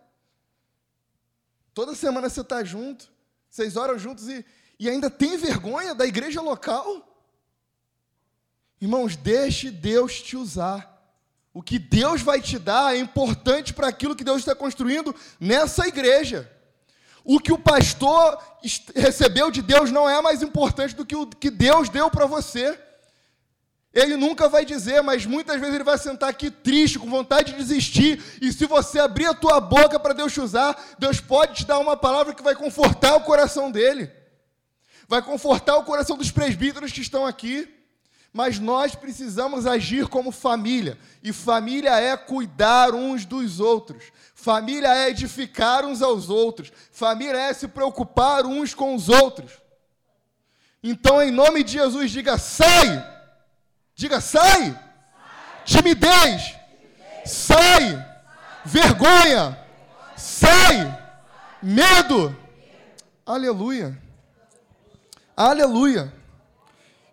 [1.75, 3.07] Toda semana você está junto,
[3.47, 4.43] vocês oram juntos e,
[4.79, 7.23] e ainda tem vergonha da igreja local?
[8.81, 11.15] Irmãos, deixe Deus te usar.
[11.53, 15.87] O que Deus vai te dar é importante para aquilo que Deus está construindo nessa
[15.87, 16.51] igreja.
[17.29, 18.41] O que o pastor
[18.95, 22.79] recebeu de Deus não é mais importante do que o que Deus deu para você.
[23.93, 27.57] Ele nunca vai dizer, mas muitas vezes ele vai sentar aqui triste, com vontade de
[27.57, 28.23] desistir.
[28.41, 31.79] E se você abrir a tua boca para Deus te usar, Deus pode te dar
[31.79, 34.09] uma palavra que vai confortar o coração dele.
[35.05, 37.67] Vai confortar o coração dos presbíteros que estão aqui.
[38.31, 40.97] Mas nós precisamos agir como família.
[41.21, 44.13] E família é cuidar uns dos outros.
[44.47, 46.71] Família é edificar uns aos outros.
[46.89, 49.51] Família é se preocupar uns com os outros.
[50.81, 53.05] Então, em nome de Jesus, diga: sai!
[53.93, 54.41] Diga: sai!
[54.41, 54.83] sai.
[55.65, 56.43] Timidez.
[56.43, 56.61] Timidez.
[57.25, 57.91] Sai.
[57.91, 58.21] sai!
[58.63, 59.59] Vergonha.
[60.15, 60.97] Sai!
[61.61, 62.29] Medo.
[62.29, 62.37] Medo.
[63.25, 64.01] Aleluia.
[65.35, 66.13] Aleluia.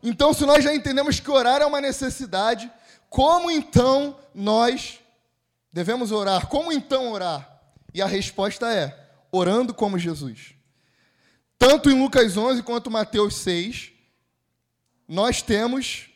[0.00, 2.70] Então, se nós já entendemos que orar é uma necessidade,
[3.10, 5.00] como então nós
[5.74, 6.46] devemos orar?
[6.46, 7.60] Como então orar?
[7.92, 10.54] E a resposta é: orando como Jesus.
[11.58, 13.90] Tanto em Lucas 11 quanto Mateus 6,
[15.08, 16.10] nós temos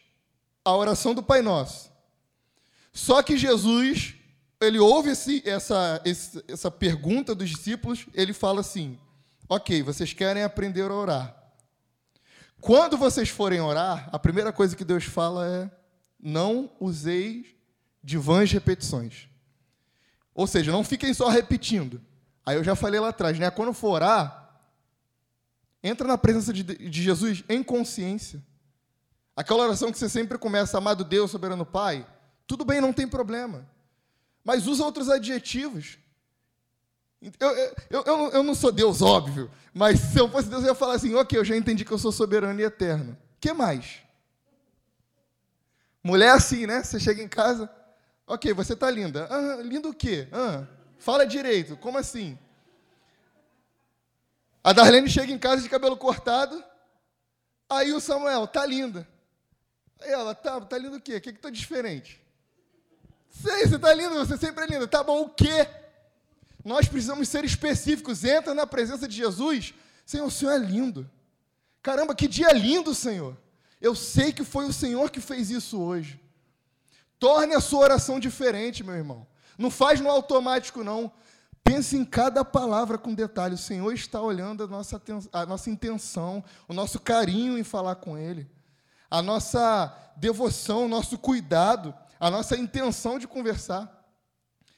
[0.64, 1.90] a oração do Pai Nosso.
[2.92, 4.14] Só que Jesus,
[4.60, 6.02] ele ouve esse, essa,
[6.46, 8.96] essa pergunta dos discípulos, ele fala assim:
[9.48, 11.52] Ok, vocês querem aprender a orar.
[12.60, 15.70] Quando vocês forem orar, a primeira coisa que Deus fala é:
[16.20, 17.46] não useis
[18.04, 19.27] de vãs repetições.
[20.38, 22.00] Ou seja, não fiquem só repetindo.
[22.46, 23.50] Aí eu já falei lá atrás, né?
[23.50, 24.62] Quando for orar,
[25.82, 28.40] entra na presença de, de Jesus em consciência.
[29.34, 32.06] Aquela oração que você sempre começa, amado Deus, soberano Pai,
[32.46, 33.68] tudo bem, não tem problema.
[34.44, 35.98] Mas usa outros adjetivos.
[37.40, 37.50] Eu,
[37.90, 40.94] eu, eu, eu, não sou Deus, óbvio, mas se eu fosse Deus, eu ia falar
[40.94, 43.14] assim: ok, eu já entendi que eu sou soberano e eterno.
[43.14, 44.02] O que mais?
[46.00, 46.84] Mulher assim, né?
[46.84, 47.68] Você chega em casa,
[48.28, 49.26] ok, você está linda.
[49.30, 50.28] Ah, linda o quê?
[50.32, 50.64] Ah,
[50.98, 52.38] fala direito, como assim?
[54.62, 56.62] A Darlene chega em casa de cabelo cortado,
[57.68, 59.08] aí o Samuel, tá linda.
[60.00, 61.16] Aí ela, tá, tá lindo o quê?
[61.16, 62.22] O que que tá diferente?
[63.30, 64.86] Sei, você tá lindo, você sempre é linda.
[64.86, 65.68] Tá bom, o quê?
[66.64, 68.24] Nós precisamos ser específicos.
[68.24, 69.74] Entra na presença de Jesus.
[70.04, 71.08] Senhor, o Senhor é lindo.
[71.82, 73.36] Caramba, que dia lindo, Senhor.
[73.80, 76.20] Eu sei que foi o Senhor que fez isso hoje.
[77.18, 79.26] Torne a sua oração diferente, meu irmão.
[79.56, 81.10] Não faz no automático, não.
[81.64, 83.54] Pense em cada palavra com detalhe.
[83.54, 85.02] O Senhor está olhando a nossa,
[85.32, 88.48] a nossa intenção, o nosso carinho em falar com Ele
[89.10, 93.94] a nossa devoção, o nosso cuidado, a nossa intenção de conversar.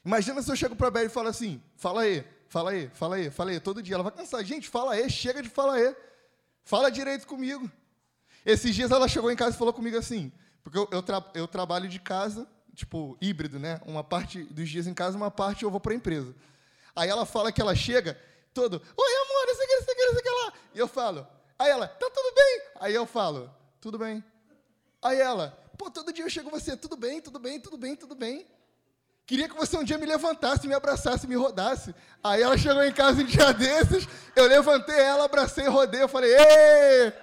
[0.05, 3.15] Imagina se eu chego para a Bela e falo assim: fala aí, fala aí, fala
[3.17, 3.95] aí, fala aí, todo dia.
[3.95, 5.95] Ela vai cansar, gente, fala aí, chega de falar aí,
[6.63, 7.69] fala direito comigo.
[8.45, 10.31] Esses dias ela chegou em casa e falou comigo assim,
[10.63, 13.79] porque eu, eu, tra eu trabalho de casa, tipo, híbrido, né?
[13.85, 16.33] Uma parte dos dias em casa, uma parte eu vou para a empresa.
[16.95, 18.19] Aí ela fala que ela chega,
[18.53, 20.53] todo, oi amor, isso aqui, isso aqui, isso aqui lá.
[20.73, 22.61] E eu falo, aí ela, tá tudo bem?
[22.79, 24.23] Aí eu falo, tudo bem.
[25.01, 28.15] Aí ela, pô, todo dia eu chego você, tudo bem, tudo bem, tudo bem, tudo
[28.15, 28.45] bem.
[29.25, 31.95] Queria que você um dia me levantasse, me abraçasse, me rodasse.
[32.23, 36.35] Aí ela chegou em casa um dia desses, eu levantei ela, abracei, rodei, eu falei,
[36.35, 37.13] ê!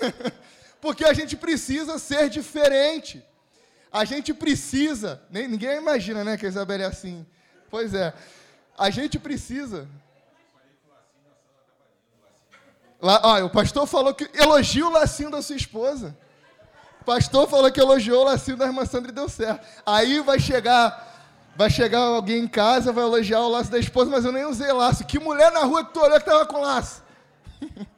[0.86, 3.20] Porque a gente precisa ser diferente.
[3.90, 7.26] A gente precisa, nem, ninguém imagina, né, que a Isabela é assim.
[7.68, 8.14] Pois é.
[8.78, 9.88] A gente precisa
[13.02, 16.16] Lá, ó, o pastor falou que elogia o lacinho da sua esposa.
[17.00, 19.66] O pastor falou que elogiou o lacinho da irmã Sandra e deu certo.
[19.84, 21.14] Aí vai chegar
[21.56, 24.70] vai chegar alguém em casa, vai elogiar o laço da esposa, mas eu nem usei
[24.70, 25.04] laço.
[25.04, 27.02] Que mulher na rua que tu olhou que estava com laço?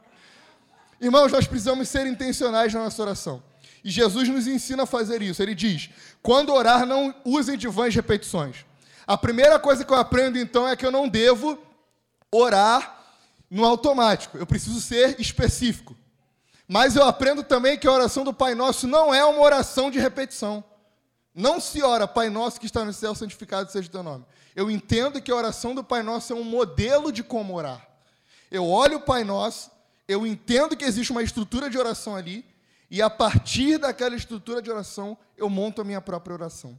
[1.00, 3.42] Irmãos, nós precisamos ser intencionais na nossa oração.
[3.84, 5.42] E Jesus nos ensina a fazer isso.
[5.42, 5.90] Ele diz:
[6.22, 8.64] quando orar, não usem de vãs repetições.
[9.06, 11.58] A primeira coisa que eu aprendo então é que eu não devo
[12.30, 12.98] orar
[13.50, 15.96] no automático, eu preciso ser específico.
[16.66, 19.98] Mas eu aprendo também que a oração do Pai Nosso não é uma oração de
[19.98, 20.62] repetição.
[21.34, 24.26] Não se ora, Pai Nosso que está no céu, santificado seja o teu nome.
[24.54, 27.88] Eu entendo que a oração do Pai Nosso é um modelo de como orar.
[28.50, 29.70] Eu olho o Pai Nosso,
[30.08, 32.44] eu entendo que existe uma estrutura de oração ali,
[32.90, 36.78] e a partir daquela estrutura de oração, eu monto a minha própria oração.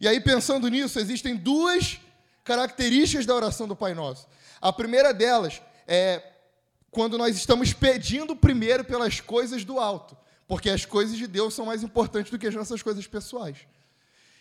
[0.00, 2.00] E aí, pensando nisso, existem duas
[2.42, 4.26] características da oração do Pai Nosso.
[4.60, 6.22] A primeira delas é
[6.90, 10.16] quando nós estamos pedindo primeiro pelas coisas do alto,
[10.48, 13.58] porque as coisas de Deus são mais importantes do que as nossas coisas pessoais.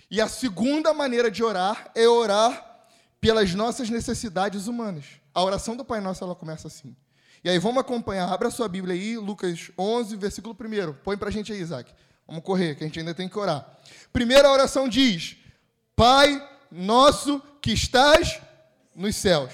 [0.10, 2.86] E a segunda maneira de orar é orar
[3.20, 5.06] pelas nossas necessidades humanas.
[5.34, 6.96] A oração do Pai Nosso ela começa assim.
[7.44, 10.94] E aí vamos acompanhar, abra sua Bíblia aí, Lucas 11, versículo 1.
[11.04, 11.92] Põe para a gente aí, Isaac.
[12.28, 13.68] Vamos correr, que a gente ainda tem que orar.
[14.14, 15.38] Primeira oração diz:
[15.96, 18.40] Pai nosso que estás
[18.96, 19.52] nos céus.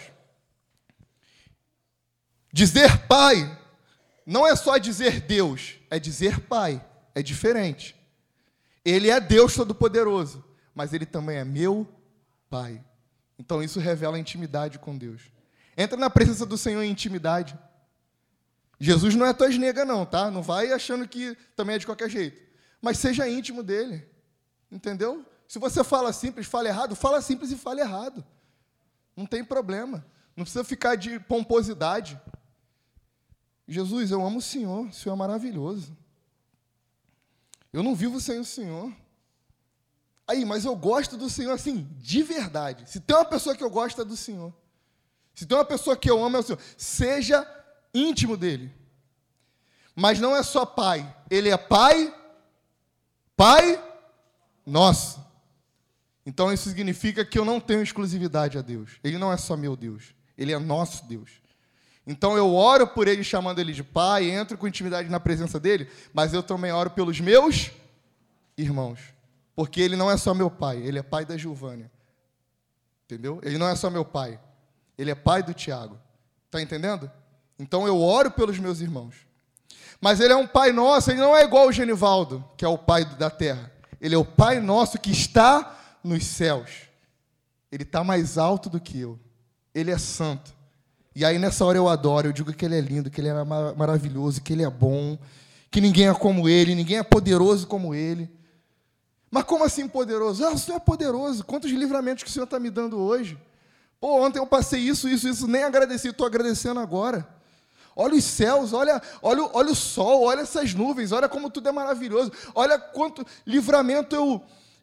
[2.52, 3.58] Dizer pai
[4.26, 6.84] não é só dizer Deus, é dizer pai,
[7.16, 7.96] é diferente.
[8.84, 11.88] Ele é Deus Todo-Poderoso, mas ele também é meu
[12.50, 12.82] Pai.
[13.38, 15.24] Então isso revela intimidade com Deus.
[15.76, 17.58] Entra na presença do Senhor em intimidade.
[18.80, 20.30] Jesus não é tua nega não, tá?
[20.30, 22.41] Não vai achando que também é de qualquer jeito.
[22.82, 24.07] Mas seja íntimo dele.
[24.71, 25.25] Entendeu?
[25.47, 28.23] Se você fala simples, fala errado, fala simples e fala errado.
[29.15, 30.05] Não tem problema.
[30.36, 32.19] Não precisa ficar de pomposidade.
[33.67, 35.97] Jesus, eu amo o Senhor, o Senhor é maravilhoso.
[37.73, 38.93] Eu não vivo sem o Senhor.
[40.28, 42.89] Aí, mas eu gosto do Senhor assim, de verdade.
[42.89, 44.53] Se tem uma pessoa que eu gosto é do Senhor.
[45.34, 46.59] Se tem uma pessoa que eu amo é o Senhor.
[46.78, 47.43] Seja
[47.98, 48.72] íntimo dele.
[49.95, 52.14] Mas não é só pai, ele é pai,
[53.36, 53.84] pai
[54.66, 55.26] nosso.
[56.26, 59.00] Então isso significa que eu não tenho exclusividade a Deus.
[59.04, 61.32] Ele não é só meu Deus, ele é nosso Deus.
[62.06, 65.89] Então eu oro por ele chamando ele de pai, entro com intimidade na presença dele,
[66.14, 67.72] mas eu também oro pelos meus
[68.58, 69.00] irmãos.
[69.56, 71.91] Porque ele não é só meu pai, ele é pai da Giovânia.
[73.06, 73.39] Entendeu?
[73.43, 74.39] Ele não é só meu pai,
[74.98, 76.00] ele é pai do Tiago.
[76.45, 77.12] Está entendendo?
[77.60, 79.16] Então eu oro pelos meus irmãos.
[79.99, 82.78] Mas ele é um pai nosso, ele não é igual o Genivaldo, que é o
[82.78, 83.72] pai da terra.
[83.99, 86.70] Ele é o pai nosso que está nos céus.
[87.72, 89.20] Ele está mais alto do que eu.
[89.74, 90.55] Ele é santo.
[91.16, 93.43] E aí nessa hora eu adoro, eu digo que ele é lindo, que ele é
[93.43, 95.18] maravilhoso, que ele é bom,
[95.72, 98.30] que ninguém é como ele, ninguém é poderoso como ele.
[99.32, 100.45] Mas como assim poderoso?
[100.45, 101.43] Ah, o Senhor é poderoso.
[101.43, 103.38] Quantos livramentos que o Senhor está me dando hoje?
[103.99, 107.28] Pô, ontem eu passei isso, isso, isso, nem agradeci, estou agradecendo agora.
[108.00, 111.72] Olha os céus, olha, olha, olha o sol, olha essas nuvens, olha como tudo é
[111.72, 112.32] maravilhoso.
[112.54, 114.41] Olha quanto livramento eu,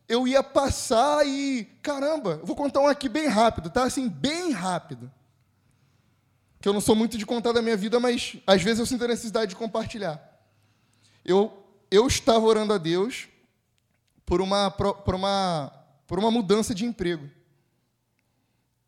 [0.08, 3.84] eu ia passar e, caramba, vou contar um aqui bem rápido, tá?
[3.84, 5.10] Assim, bem rápido
[6.64, 9.04] que eu não sou muito de contar da minha vida, mas às vezes eu sinto
[9.04, 10.18] a necessidade de compartilhar.
[11.22, 11.52] Eu,
[11.90, 13.28] eu estava orando a Deus
[14.24, 15.70] por uma, por, uma,
[16.06, 17.30] por uma mudança de emprego.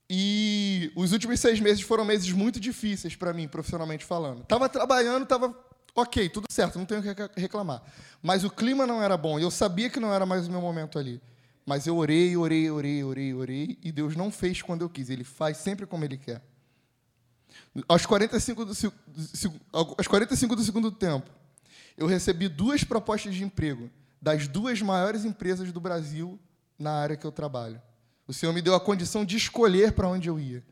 [0.08, 4.42] E os últimos seis meses foram meses muito difíceis para mim, profissionalmente falando.
[4.42, 5.54] Estava trabalhando, estava
[5.94, 7.82] ok, tudo certo, não tenho que reclamar.
[8.22, 10.60] Mas o clima não era bom, e eu sabia que não era mais o meu
[10.60, 11.20] momento ali.
[11.64, 15.24] Mas eu orei, orei, orei, orei, orei, e Deus não fez quando eu quis, Ele
[15.24, 16.40] faz sempre como Ele quer.
[17.88, 18.72] Aos 45 do,
[19.72, 21.28] aos 45 do segundo tempo,
[21.96, 23.90] eu recebi duas propostas de emprego
[24.20, 26.38] das duas maiores empresas do Brasil
[26.78, 27.80] na área que eu trabalho.
[28.26, 30.64] O Senhor me deu a condição de escolher para onde eu ia.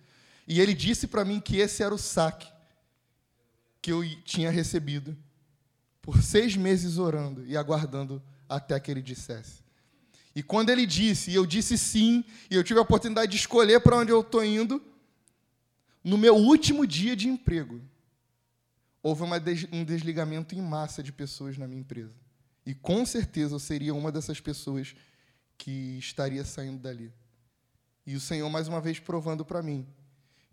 [0.47, 2.53] E Ele disse para mim que esse era o saque
[3.81, 5.17] que eu tinha recebido
[6.01, 9.63] por seis meses orando e aguardando até que Ele dissesse.
[10.35, 13.81] E quando Ele disse, e eu disse sim, e eu tive a oportunidade de escolher
[13.81, 14.83] para onde eu estou indo,
[16.03, 17.81] no meu último dia de emprego,
[19.03, 22.15] houve um desligamento em massa de pessoas na minha empresa.
[22.67, 24.95] E com certeza eu seria uma dessas pessoas
[25.57, 27.13] que estaria saindo dali.
[28.07, 29.87] E o Senhor, mais uma vez, provando para mim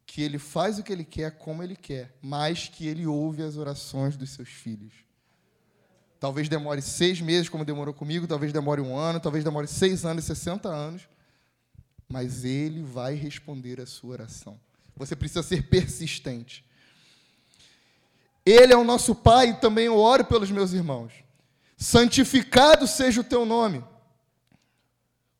[0.06, 3.56] que Ele faz o que Ele quer, como Ele quer, mas que Ele ouve as
[3.56, 4.93] orações dos seus filhos.
[6.20, 10.26] Talvez demore seis meses, como demorou comigo, talvez demore um ano, talvez demore seis anos,
[10.26, 11.08] sessenta anos,
[12.08, 14.60] mas Ele vai responder a sua oração.
[14.95, 16.64] Você precisa ser persistente.
[18.45, 21.14] Ele é o nosso Pai e também eu oro pelos meus irmãos.
[21.78, 23.84] Santificado seja o teu nome.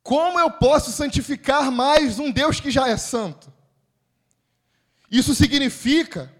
[0.04, 3.52] Como eu posso santificar mais um Deus que já é santo?
[5.10, 6.34] Isso significa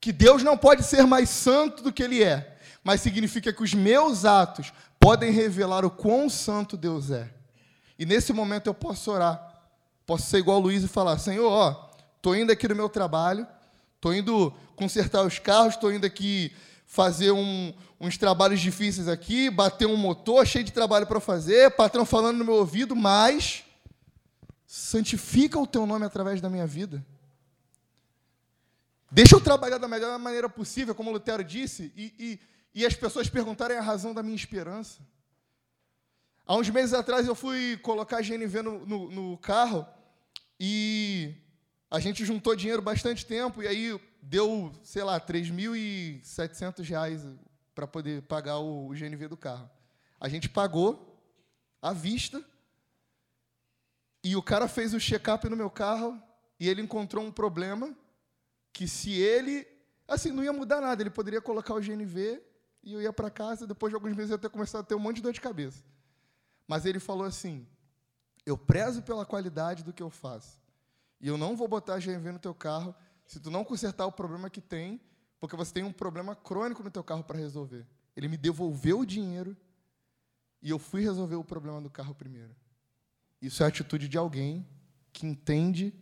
[0.00, 3.74] que Deus não pode ser mais santo do que Ele é, mas significa que os
[3.74, 7.32] meus atos podem revelar o quão santo Deus é.
[7.98, 9.62] E nesse momento eu posso orar,
[10.04, 11.94] posso ser igual a Luiz e falar: Senhor, ó,
[12.24, 13.46] Estou indo aqui no meu trabalho,
[13.96, 16.50] estou indo consertar os carros, estou indo aqui
[16.94, 22.06] fazer um, uns trabalhos difíceis aqui, bater um motor, cheio de trabalho para fazer, patrão
[22.06, 23.64] falando no meu ouvido, mas
[24.64, 27.04] santifica o teu nome através da minha vida.
[29.10, 32.40] Deixa eu trabalhar da melhor maneira possível, como Lutero disse, e, e,
[32.82, 35.00] e as pessoas perguntarem a razão da minha esperança.
[36.46, 39.84] Há uns meses atrás eu fui colocar a GNV no, no, no carro
[40.60, 41.34] e
[41.90, 47.26] a gente juntou dinheiro bastante tempo e aí deu, sei lá, 3.700 reais
[47.74, 49.70] para poder pagar o, o GNV do carro.
[50.18, 51.20] A gente pagou
[51.82, 52.42] à vista
[54.22, 56.20] e o cara fez o check-up no meu carro
[56.58, 57.94] e ele encontrou um problema
[58.72, 59.66] que se ele,
[60.08, 62.42] assim, não ia mudar nada, ele poderia colocar o GNV
[62.82, 64.94] e eu ia para casa, depois de alguns meses eu ia ter começado a ter
[64.94, 65.84] um monte de dor de cabeça.
[66.66, 67.66] Mas ele falou assim:
[68.46, 70.62] "Eu prezo pela qualidade do que eu faço.
[71.20, 72.94] E eu não vou botar GMV no teu carro
[73.26, 75.00] se tu não consertar o problema que tem,
[75.40, 77.86] porque você tem um problema crônico no teu carro para resolver.
[78.16, 79.56] Ele me devolveu o dinheiro
[80.62, 82.54] e eu fui resolver o problema do carro primeiro.
[83.40, 84.66] Isso é a atitude de alguém
[85.12, 85.92] que entende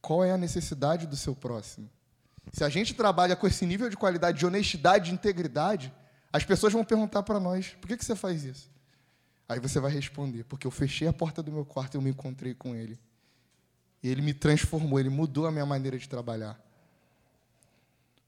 [0.00, 1.90] qual é a necessidade do seu próximo.
[2.52, 5.92] Se a gente trabalha com esse nível de qualidade, de honestidade, de integridade,
[6.32, 8.70] as pessoas vão perguntar para nós: por que, que você faz isso?
[9.48, 12.10] Aí você vai responder: porque eu fechei a porta do meu quarto e eu me
[12.10, 12.98] encontrei com ele.
[14.06, 16.56] E ele me transformou, ele mudou a minha maneira de trabalhar.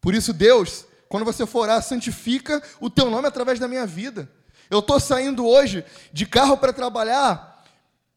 [0.00, 4.28] Por isso, Deus, quando você for orar, santifica o teu nome através da minha vida.
[4.68, 7.64] Eu estou saindo hoje de carro para trabalhar,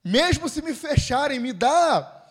[0.04, 2.26] mesmo se me fecharem, me dá,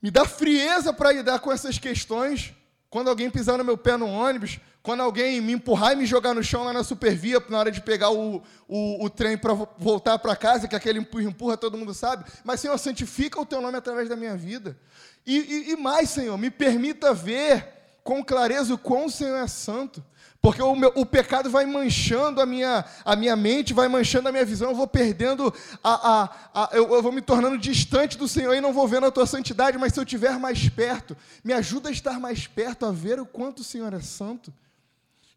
[0.00, 2.54] me dá frieza para lidar com essas questões.
[2.88, 6.34] Quando alguém pisar no meu pé no ônibus, quando alguém me empurrar e me jogar
[6.34, 10.18] no chão lá na supervia na hora de pegar o, o, o trem para voltar
[10.18, 12.24] para casa, que aquele empurra, todo mundo sabe.
[12.44, 14.78] Mas, Senhor, santifica o teu nome através da minha vida.
[15.26, 17.66] E, e, e mais, Senhor, me permita ver
[18.02, 20.02] com clareza o quão o Senhor é santo.
[20.40, 24.32] Porque o, meu, o, pecado vai manchando a minha, a minha mente, vai manchando a
[24.32, 25.52] minha visão, eu vou perdendo,
[25.84, 29.04] a, a, a eu, eu, vou me tornando distante do Senhor e não vou vendo
[29.04, 31.14] a tua santidade, mas se eu estiver mais perto,
[31.44, 34.50] me ajuda a estar mais perto, a ver o quanto o Senhor é santo.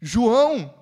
[0.00, 0.72] João,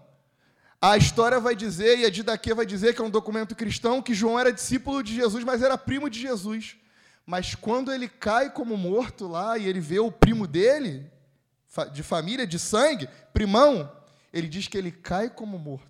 [0.81, 4.15] a história vai dizer, e a Didaquê vai dizer, que é um documento cristão, que
[4.15, 6.77] João era discípulo de Jesus, mas era primo de Jesus.
[7.25, 11.11] Mas quando ele cai como morto lá e ele vê o primo dele,
[11.93, 13.91] de família, de sangue, primão,
[14.33, 15.87] ele diz que ele cai como morto.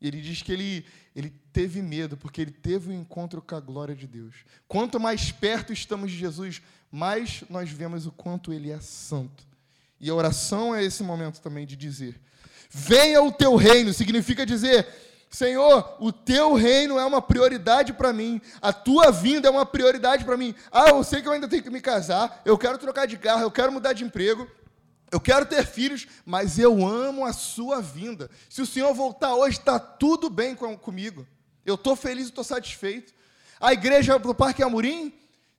[0.00, 0.84] E ele diz que ele,
[1.14, 4.44] ele teve medo, porque ele teve um encontro com a glória de Deus.
[4.66, 9.46] Quanto mais perto estamos de Jesus, mais nós vemos o quanto ele é santo.
[10.00, 12.20] E a oração é esse momento também de dizer:
[12.70, 14.86] Venha o teu reino, significa dizer,
[15.30, 20.24] Senhor, o teu reino é uma prioridade para mim, a tua vinda é uma prioridade
[20.24, 20.54] para mim.
[20.70, 23.42] Ah, eu sei que eu ainda tenho que me casar, eu quero trocar de carro,
[23.42, 24.48] eu quero mudar de emprego,
[25.10, 28.30] eu quero ter filhos, mas eu amo a sua vinda.
[28.48, 31.26] Se o Senhor voltar hoje, está tudo bem com, comigo.
[31.64, 33.12] Eu estou feliz, estou satisfeito.
[33.60, 35.12] A igreja do Parque Amorim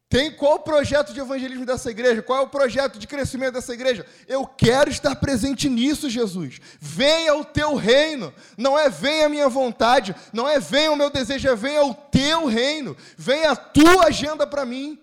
[0.09, 2.23] tem qual o projeto de evangelismo dessa igreja?
[2.23, 4.03] Qual é o projeto de crescimento dessa igreja?
[4.27, 6.59] Eu quero estar presente nisso, Jesus.
[6.79, 8.33] Venha o teu reino.
[8.57, 11.93] Não é venha a minha vontade, não é venha o meu desejo, é venha o
[11.93, 12.97] teu reino.
[13.15, 14.99] Venha a tua agenda para mim.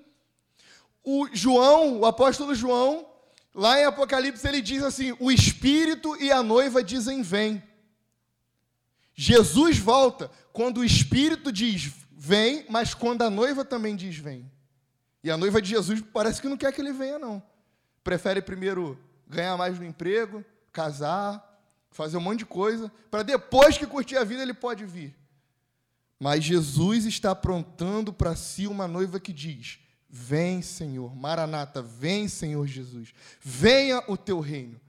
[1.04, 3.06] O João, o apóstolo João,
[3.56, 7.62] Lá em Apocalipse ele diz assim: o espírito e a noiva dizem vem.
[9.14, 14.50] Jesus volta quando o espírito diz vem, mas quando a noiva também diz vem.
[15.26, 17.42] E a noiva de Jesus parece que não quer que ele venha, não.
[18.04, 18.96] Prefere primeiro
[19.26, 21.60] ganhar mais no emprego, casar,
[21.90, 25.16] fazer um monte de coisa, para depois que curtir a vida ele pode vir.
[26.16, 32.64] Mas Jesus está aprontando para si uma noiva que diz: Vem, Senhor, Maranata, vem, Senhor
[32.64, 34.80] Jesus, venha o teu reino.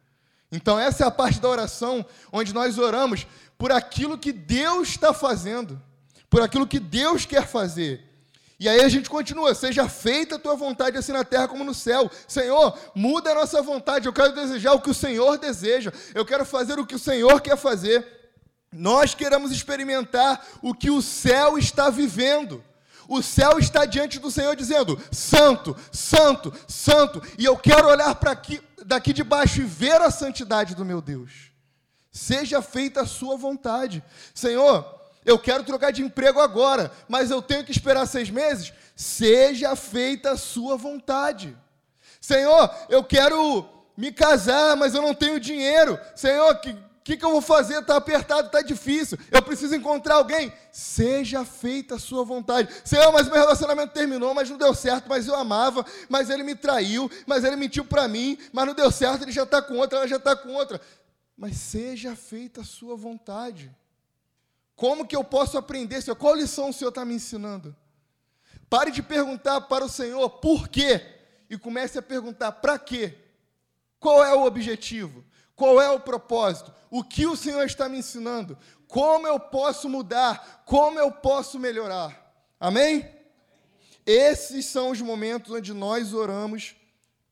[0.52, 3.26] Então, essa é a parte da oração onde nós oramos
[3.58, 5.82] por aquilo que Deus está fazendo,
[6.30, 8.07] por aquilo que Deus quer fazer.
[8.60, 11.76] E aí a gente continua, seja feita a tua vontade assim na terra como no
[11.76, 12.10] céu.
[12.28, 16.44] Senhor, muda a nossa vontade, eu quero desejar o que o Senhor deseja, eu quero
[16.44, 18.18] fazer o que o Senhor quer fazer.
[18.72, 22.64] Nós queremos experimentar o que o céu está vivendo.
[23.08, 27.22] O céu está diante do Senhor dizendo: Santo, Santo, Santo.
[27.38, 31.02] E eu quero olhar para aqui, daqui de baixo e ver a santidade do meu
[31.02, 31.52] Deus.
[32.12, 34.04] Seja feita a sua vontade.
[34.34, 34.97] Senhor,
[35.28, 38.72] eu quero trocar de emprego agora, mas eu tenho que esperar seis meses.
[38.96, 41.56] Seja feita a sua vontade.
[42.22, 43.68] Senhor, eu quero
[43.98, 46.00] me casar, mas eu não tenho dinheiro.
[46.16, 46.74] Senhor, que,
[47.04, 47.80] que, que eu vou fazer?
[47.80, 49.18] Está apertado, está difícil.
[49.30, 50.54] Eu preciso encontrar alguém.
[50.72, 52.74] Seja feita a sua vontade.
[52.86, 56.56] Senhor, mas meu relacionamento terminou, mas não deu certo, mas eu amava, mas ele me
[56.56, 60.00] traiu, mas ele mentiu para mim, mas não deu certo, ele já está com outra,
[60.00, 60.80] ela já está com outra.
[61.38, 63.70] Mas seja feita a sua vontade.
[64.78, 66.16] Como que eu posso aprender, Senhor?
[66.16, 67.76] Qual lição o Senhor está me ensinando?
[68.70, 71.02] Pare de perguntar para o Senhor por quê
[71.50, 73.18] e comece a perguntar para quê.
[74.00, 75.26] Qual é o objetivo?
[75.56, 76.72] Qual é o propósito?
[76.92, 78.56] O que o Senhor está me ensinando?
[78.88, 80.64] Como eu posso mudar?
[80.64, 82.46] Como eu posso melhorar?
[82.60, 83.10] Amém?
[84.06, 86.76] Esses são os momentos onde nós oramos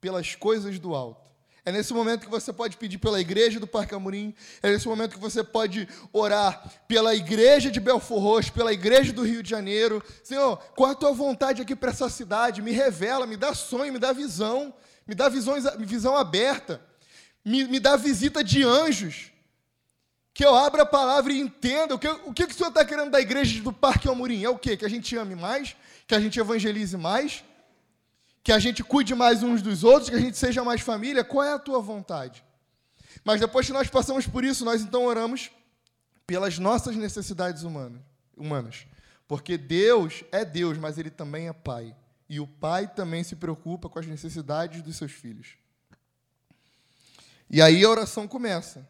[0.02, 1.25] pelas coisas do alto.
[1.66, 5.16] É nesse momento que você pode pedir pela igreja do Parque Amorim, é nesse momento
[5.16, 10.04] que você pode orar pela igreja de Belfor Roxo, pela igreja do Rio de Janeiro.
[10.24, 12.62] Senhor, qual a tua vontade aqui para essa cidade?
[12.62, 14.74] Me revela, me dá sonho, me dá visão,
[15.08, 16.80] me dá visões, visão aberta
[17.46, 19.32] me, me dá visita de anjos.
[20.34, 23.12] Que eu abra a palavra e entenda o que, o que, o Senhor está querendo
[23.12, 24.44] da igreja do Parque Almorim.
[24.44, 24.76] É o quê?
[24.76, 25.76] Que a gente ame mais,
[26.08, 27.44] que a gente evangelize mais,
[28.46, 31.24] que a gente cuide mais uns dos outros, que a gente seja mais família.
[31.24, 32.46] Qual é a tua vontade?
[33.24, 35.50] Mas depois que nós passamos por isso, nós então oramos
[36.28, 38.04] pelas nossas necessidades humanas,
[38.38, 38.86] humanas.
[39.28, 41.96] Porque Deus é Deus, mas Ele também é Pai.
[42.30, 45.58] E o Pai também se preocupa com as necessidades dos seus filhos.
[47.50, 48.88] E aí a oração começa.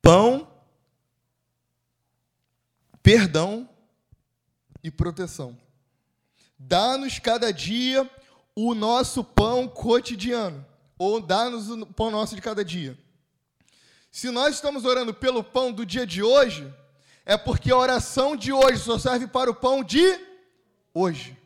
[0.00, 0.50] Pão,
[3.02, 3.68] perdão
[4.82, 5.60] e proteção.
[6.64, 8.08] Dá-nos cada dia
[8.54, 10.64] o nosso pão cotidiano,
[10.98, 12.96] ou dá-nos o pão nosso de cada dia.
[14.10, 16.72] Se nós estamos orando pelo pão do dia de hoje,
[17.24, 20.18] é porque a oração de hoje só serve para o pão de
[20.94, 21.36] hoje.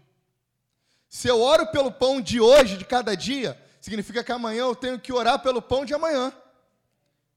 [1.08, 4.98] Se eu oro pelo pão de hoje, de cada dia, significa que amanhã eu tenho
[4.98, 6.32] que orar pelo pão de amanhã.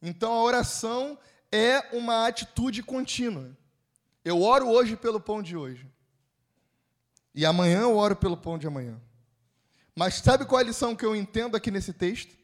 [0.02, 1.18] Então a oração
[1.52, 3.50] é uma atitude contínua.
[4.26, 5.88] Eu oro hoje pelo pão de hoje.
[7.34, 9.00] E amanhã eu oro pelo pão de amanhã.
[9.96, 12.38] Mas sabe qual é a lição que eu entendo aqui nesse texto?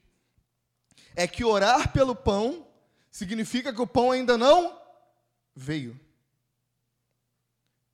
[1.15, 2.67] É que orar pelo pão
[3.09, 4.77] significa que o pão ainda não
[5.55, 5.99] veio.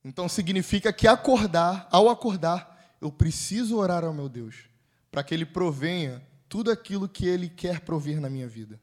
[0.04, 4.66] Então significa que acordar, ao acordar, eu preciso orar ao meu Deus,
[5.12, 8.82] para que Ele provenha tudo aquilo que Ele quer prover na minha vida.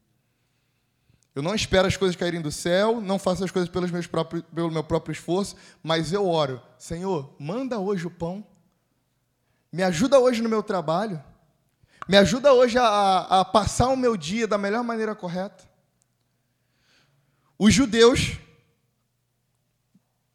[1.35, 4.43] Eu não espero as coisas caírem do céu, não faço as coisas pelos meus próprios,
[4.53, 8.45] pelo meu próprio esforço, mas eu oro, Senhor, manda hoje o pão,
[9.71, 11.23] me ajuda hoje no meu trabalho,
[12.07, 15.69] me ajuda hoje a, a passar o meu dia da melhor maneira correta.
[17.57, 18.37] Os judeus,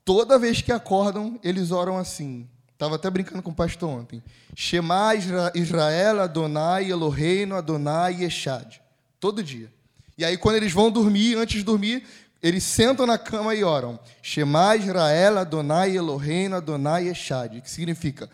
[0.05, 2.49] toda vez que acordam, eles oram assim.
[2.72, 4.22] Estava até brincando com o pastor ontem.
[4.55, 5.14] Shema
[5.55, 8.80] Israel Adonai Eloheinu Adonai Echad.
[9.18, 9.72] Todo dia.
[10.16, 12.06] E aí, quando eles vão dormir, antes de dormir,
[12.42, 13.98] eles sentam na cama e oram.
[14.22, 17.60] Shema Israel, Adonai Eloheinu, Adonai Echad.
[17.60, 18.30] Que significa,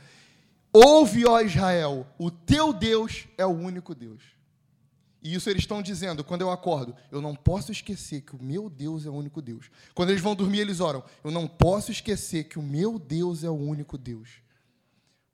[0.73, 4.23] ouve, ó Israel, o teu Deus é o único Deus.
[5.23, 8.71] E isso eles estão dizendo, quando eu acordo, eu não posso esquecer que o meu
[8.71, 9.71] Deus é o único Deus.
[9.95, 13.51] Quando eles vão dormir, eles oram, eu não posso esquecer que o meu Deus é
[13.51, 14.29] o único Deus.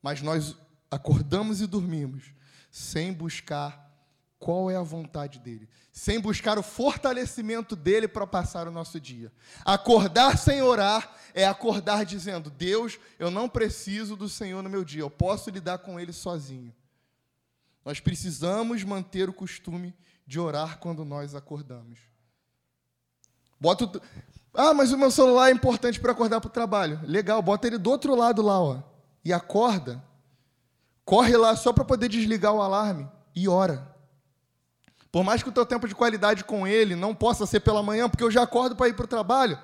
[0.02, 0.56] Mas nós
[0.90, 2.24] acordamos e dormimos
[2.70, 3.85] sem buscar
[4.46, 9.32] qual é a vontade dele, sem buscar o fortalecimento dele para passar o nosso dia.
[9.64, 15.00] Acordar sem orar é acordar dizendo: Deus, eu não preciso do Senhor no meu dia,
[15.00, 16.72] eu posso lidar com ele sozinho.
[17.84, 19.92] Nós precisamos manter o costume
[20.24, 21.98] de orar quando nós acordamos.
[23.60, 24.00] Bota o...
[24.54, 27.00] Ah, mas o meu celular é importante para acordar para o trabalho.
[27.02, 28.80] Legal, bota ele do outro lado lá, ó,
[29.24, 30.00] e acorda.
[31.04, 33.95] Corre lá só para poder desligar o alarme e ora.
[35.10, 38.08] Por mais que o teu tempo de qualidade com ele não possa ser pela manhã,
[38.08, 39.58] porque eu já acordo para ir para o trabalho.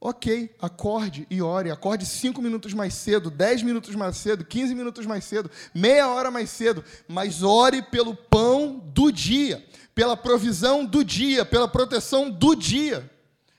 [0.00, 1.70] Ok, acorde e ore.
[1.70, 6.30] Acorde cinco minutos mais cedo, dez minutos mais cedo, quinze minutos mais cedo, meia hora
[6.30, 6.84] mais cedo.
[7.08, 9.64] Mas ore pelo pão do dia,
[9.94, 13.10] pela provisão do dia, pela proteção do dia.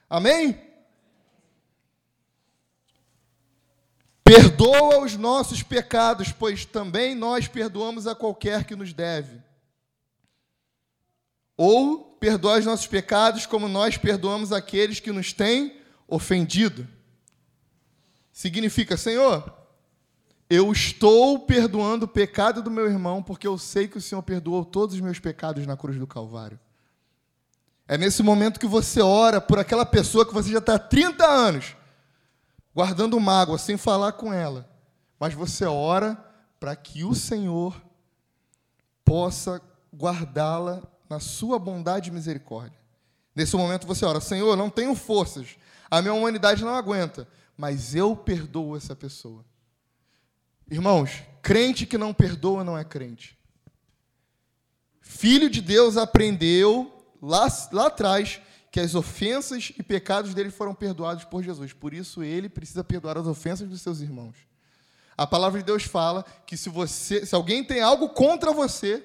[0.10, 0.58] Amém?
[4.24, 9.49] Perdoa os nossos pecados, pois também nós perdoamos a qualquer que nos deve
[11.62, 16.88] ou perdoa os nossos pecados como nós perdoamos aqueles que nos têm ofendido.
[18.32, 19.54] Significa, Senhor,
[20.50, 24.64] eu estou perdoando o pecado do meu irmão porque eu sei que o Senhor perdoou
[24.64, 26.58] todos os meus pecados na cruz do Calvário.
[27.90, 31.26] É nesse momento que você ora por aquela pessoa que você já está há 30
[31.26, 31.76] anos
[32.74, 34.66] guardando mágoa, sem falar com ela.
[35.20, 36.18] Mas você ora
[36.58, 37.76] para que o Senhor
[39.04, 39.62] possa
[39.94, 42.80] guardá-la na sua bondade e misericórdia.
[43.36, 45.58] Nesse momento você ora: Senhor, não tenho forças,
[45.90, 49.44] a minha humanidade não aguenta, mas eu perdoo essa pessoa.
[50.70, 53.38] Irmãos, crente que não perdoa não é crente.
[55.02, 58.40] Filho de Deus aprendeu lá, lá atrás
[58.72, 61.74] que as ofensas e pecados dele foram perdoados por Jesus.
[61.74, 64.36] Por isso ele precisa perdoar as ofensas dos seus irmãos.
[65.18, 69.04] A palavra de Deus fala que se você, se alguém tem algo contra você,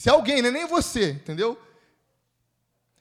[0.00, 1.60] se alguém, não é nem você, entendeu?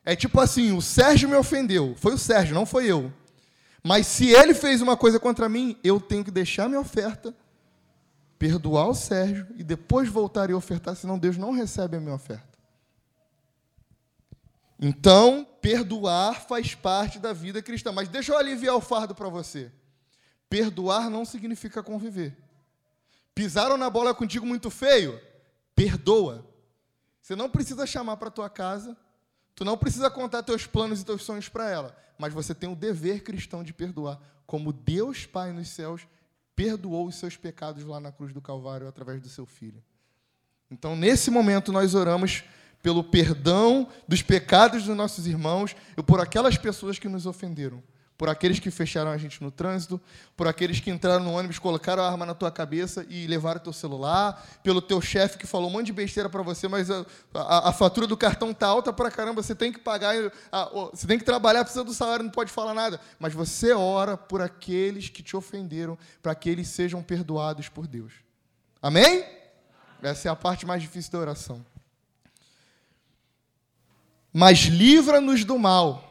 [0.03, 1.95] É tipo assim, o Sérgio me ofendeu.
[1.95, 3.09] Foi o Sérgio, não foi eu.
[3.81, 7.33] Mas se ele fez uma coisa contra mim, eu tenho que deixar minha oferta,
[8.37, 12.59] perdoar o Sérgio e depois voltar e ofertar, senão Deus não recebe a minha oferta.
[14.77, 17.93] Então, perdoar faz parte da vida cristã.
[17.93, 19.71] Mas deixa eu aliviar o fardo para você.
[20.49, 22.35] Perdoar não significa conviver.
[23.33, 25.17] Pisaram na bola contigo muito feio?
[25.73, 26.48] Perdoa.
[27.29, 28.97] Você não precisa chamar para tua casa,
[29.53, 32.75] tu não precisa contar teus planos e teus sonhos para ela, mas você tem o
[32.75, 36.07] dever cristão de perdoar, como Deus Pai nos céus
[36.55, 39.79] perdoou os seus pecados lá na cruz do Calvário através do seu filho.
[40.71, 42.43] Então, nesse momento nós oramos
[42.81, 47.83] pelo perdão dos pecados dos nossos irmãos e por aquelas pessoas que nos ofenderam
[48.19, 49.99] por aqueles que fecharam a gente no trânsito,
[50.35, 53.71] por aqueles que entraram no ônibus, colocaram a arma na tua cabeça e levaram teu
[53.71, 57.69] celular, pelo teu chefe que falou um monte de besteira para você, mas a, a,
[57.69, 60.13] a, fatura do cartão tá alta para caramba, você tem que pagar,
[60.51, 62.99] a, você tem que trabalhar, precisa do salário, não pode falar nada.
[63.17, 68.11] Mas você ora por aqueles que te ofenderam, para que eles sejam perdoados por Deus.
[68.81, 69.23] Amém?
[70.03, 71.65] Essa é a parte mais difícil da oração.
[74.33, 76.08] Mas livra-nos do mal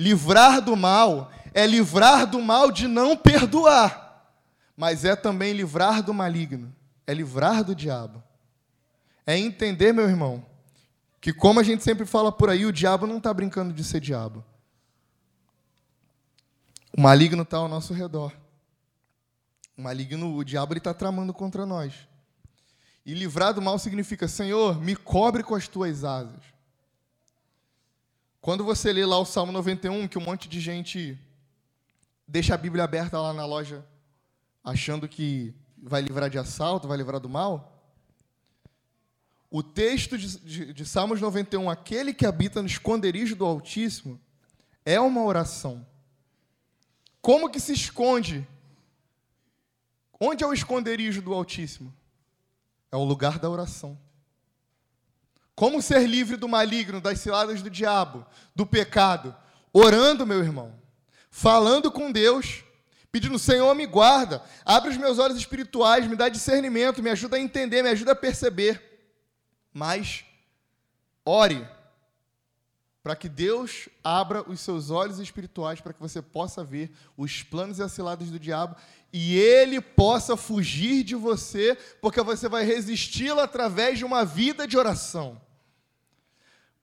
[0.00, 4.32] Livrar do mal é livrar do mal de não perdoar,
[4.74, 6.74] mas é também livrar do maligno,
[7.06, 8.22] é livrar do diabo.
[9.26, 10.42] É entender, meu irmão,
[11.20, 14.00] que como a gente sempre fala por aí, o diabo não está brincando de ser
[14.00, 14.42] diabo.
[16.96, 18.32] O maligno está ao nosso redor.
[19.76, 21.92] O maligno, o diabo, ele está tramando contra nós.
[23.04, 26.49] E livrar do mal significa, Senhor, me cobre com as tuas asas.
[28.40, 31.18] Quando você lê lá o Salmo 91, que um monte de gente
[32.26, 33.84] deixa a Bíblia aberta lá na loja,
[34.64, 37.80] achando que vai livrar de assalto, vai livrar do mal,
[39.50, 44.20] o texto de, de, de Salmos 91, aquele que habita no esconderijo do Altíssimo,
[44.84, 45.84] é uma oração.
[47.20, 48.46] Como que se esconde?
[50.18, 51.92] Onde é o esconderijo do Altíssimo?
[52.92, 53.98] É o lugar da oração.
[55.60, 58.24] Como ser livre do maligno, das ciladas do diabo,
[58.56, 59.36] do pecado?
[59.74, 60.72] Orando, meu irmão.
[61.30, 62.64] Falando com Deus.
[63.12, 64.42] Pedindo, Senhor, me guarda.
[64.64, 68.16] Abre os meus olhos espirituais, me dá discernimento, me ajuda a entender, me ajuda a
[68.16, 68.80] perceber.
[69.70, 70.24] Mas,
[71.26, 71.68] ore
[73.02, 77.78] para que Deus abra os seus olhos espirituais para que você possa ver os planos
[77.78, 78.76] e as ciladas do diabo
[79.12, 84.78] e ele possa fugir de você, porque você vai resisti-lo através de uma vida de
[84.78, 85.40] oração.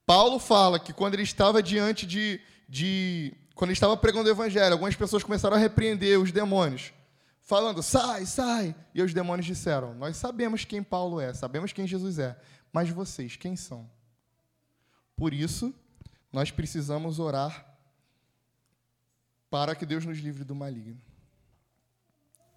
[0.08, 3.34] Paulo fala que quando ele estava diante de, de.
[3.54, 6.94] Quando ele estava pregando o evangelho, algumas pessoas começaram a repreender os demônios,
[7.42, 8.74] falando, sai, sai.
[8.94, 12.40] E os demônios disseram: Nós sabemos quem Paulo é, sabemos quem Jesus é,
[12.72, 13.86] mas vocês, quem são?
[15.14, 15.74] Por isso,
[16.32, 17.76] nós precisamos orar
[19.50, 21.02] para que Deus nos livre do maligno.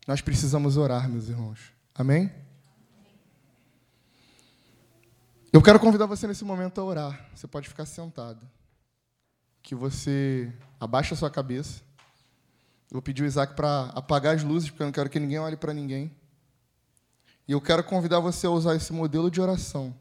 [0.07, 1.59] Nós precisamos orar, meus irmãos.
[1.93, 2.31] Amém?
[5.53, 7.29] Eu quero convidar você nesse momento a orar.
[7.35, 8.39] Você pode ficar sentado.
[9.61, 10.49] Que você
[10.79, 11.81] abaixe a sua cabeça.
[12.89, 15.39] Eu vou pedir o Isaac para apagar as luzes, porque eu não quero que ninguém
[15.39, 16.15] olhe para ninguém.
[17.45, 19.93] E eu quero convidar você a usar esse modelo de oração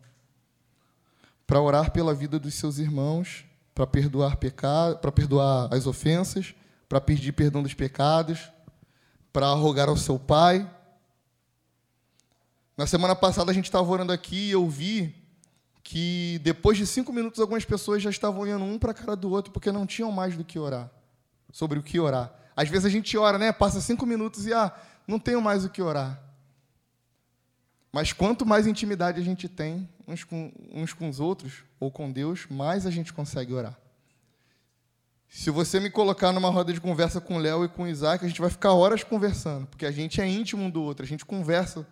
[1.49, 3.45] para orar pela vida dos seus irmãos,
[3.75, 6.55] para perdoar pecado, para perdoar as ofensas,
[6.89, 8.49] para pedir perdão dos pecados,
[9.33, 10.71] para rogar ao seu pai.
[12.77, 15.20] Na semana passada a gente estava orando aqui e eu vi
[15.83, 19.31] que depois de cinco minutos algumas pessoas já estavam olhando um para a cara do
[19.31, 20.91] outro porque não tinham mais do que orar,
[21.53, 22.33] sobre o que orar.
[22.55, 23.53] Às vezes a gente ora, né?
[23.53, 24.73] Passa cinco minutos e ah,
[25.07, 26.21] não tenho mais o que orar.
[27.93, 32.11] Mas quanto mais intimidade a gente tem uns com, uns com os outros ou com
[32.11, 33.77] Deus, mais a gente consegue orar.
[35.29, 38.41] Se você me colocar numa roda de conversa com Léo e com Isaac, a gente
[38.41, 41.87] vai ficar horas conversando, porque a gente é íntimo um do outro, a gente conversa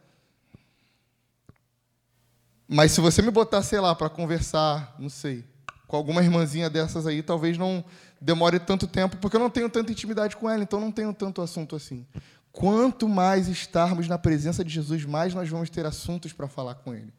[2.69, 5.45] mas se você me botar, sei lá, para conversar, não sei,
[5.87, 7.83] com alguma irmãzinha dessas aí, talvez não
[8.21, 11.41] demore tanto tempo, porque eu não tenho tanta intimidade com ela, então não tenho tanto
[11.41, 12.07] assunto assim.
[12.53, 16.93] Quanto mais estarmos na presença de Jesus, mais nós vamos ter assuntos para falar com
[16.93, 17.13] Ele.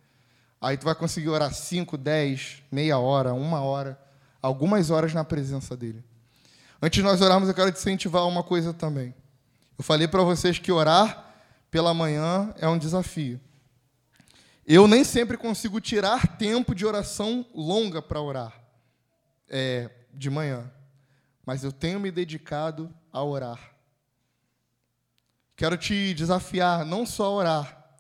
[0.62, 3.98] Aí tu vai conseguir orar 5, 10, meia hora, uma hora,
[4.42, 6.04] algumas horas na presença dEle.
[6.82, 9.16] Antes de nós orarmos, eu quero te incentivar uma coisa também.
[9.78, 11.26] Eu falei para vocês que orar
[11.72, 13.40] pela manhã é um desafio.
[14.72, 18.54] Eu nem sempre consigo tirar tempo de oração longa para orar
[19.48, 20.72] é, de manhã,
[21.44, 23.60] mas eu tenho me dedicado a orar.
[25.56, 27.98] Quero te desafiar não só a orar,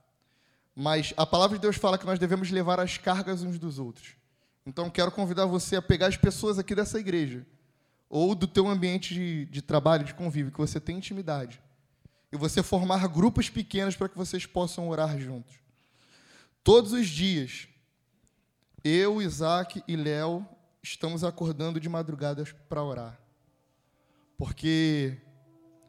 [0.76, 4.16] mas a palavra de Deus fala que nós devemos levar as cargas uns dos outros.
[4.64, 7.48] Então quero convidar você a pegar as pessoas aqui dessa igreja
[8.08, 11.60] ou do teu ambiente de, de trabalho, de convívio, que você tem intimidade,
[12.32, 15.68] e você formar grupos pequenos para que vocês possam orar juntos.
[16.64, 17.68] Todos os dias,
[18.84, 20.48] eu, Isaac e Léo
[20.82, 23.20] estamos acordando de madrugada para orar.
[24.38, 25.18] Porque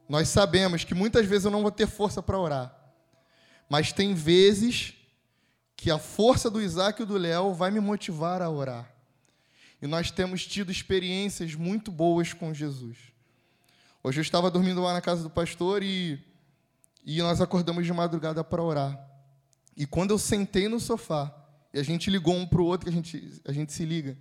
[0.09, 2.77] nós sabemos que muitas vezes eu não vou ter força para orar.
[3.69, 4.95] Mas tem vezes
[5.77, 8.93] que a força do Isaac e do Léo vai me motivar a orar.
[9.81, 12.99] E nós temos tido experiências muito boas com Jesus.
[14.03, 16.23] Hoje eu estava dormindo lá na casa do pastor e,
[17.05, 19.10] e nós acordamos de madrugada para orar.
[19.81, 21.35] E quando eu sentei no sofá
[21.73, 24.15] E a gente ligou um para o outro, a gente, a gente se liga.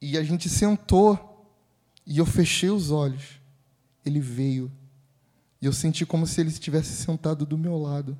[0.00, 1.46] E a gente sentou,
[2.06, 3.38] e eu fechei os olhos.
[4.02, 4.72] Ele veio.
[5.60, 8.18] E eu senti como se ele estivesse sentado do meu lado.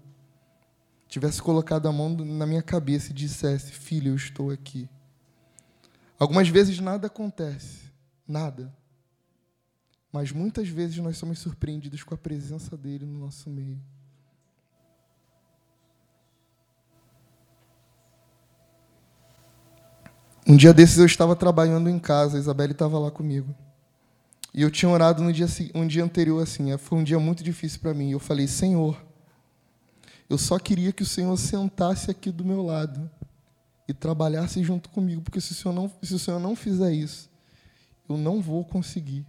[1.09, 4.91] Tivesse colocado a mão na minha cabeça e dissesse: Filho, eu estou aqui.
[6.19, 7.91] Algumas vezes nada acontece,
[8.29, 8.75] nada.
[10.13, 13.81] Mas muitas vezes nós somos surpreendidos com a presença dele no nosso meio.
[20.47, 23.55] Um dia desses eu estava trabalhando em casa, a Isabelle estava lá comigo.
[24.53, 27.43] E eu tinha orado no dia, um dia anterior assim, é, foi um dia muito
[27.43, 28.11] difícil para mim.
[28.11, 29.03] Eu falei, Senhor,
[30.29, 33.11] eu só queria que o Senhor sentasse aqui do meu lado
[33.89, 37.31] e trabalhasse junto comigo, porque se o Senhor não, se o Senhor não fizer isso,
[38.09, 39.27] eu não vou conseguir.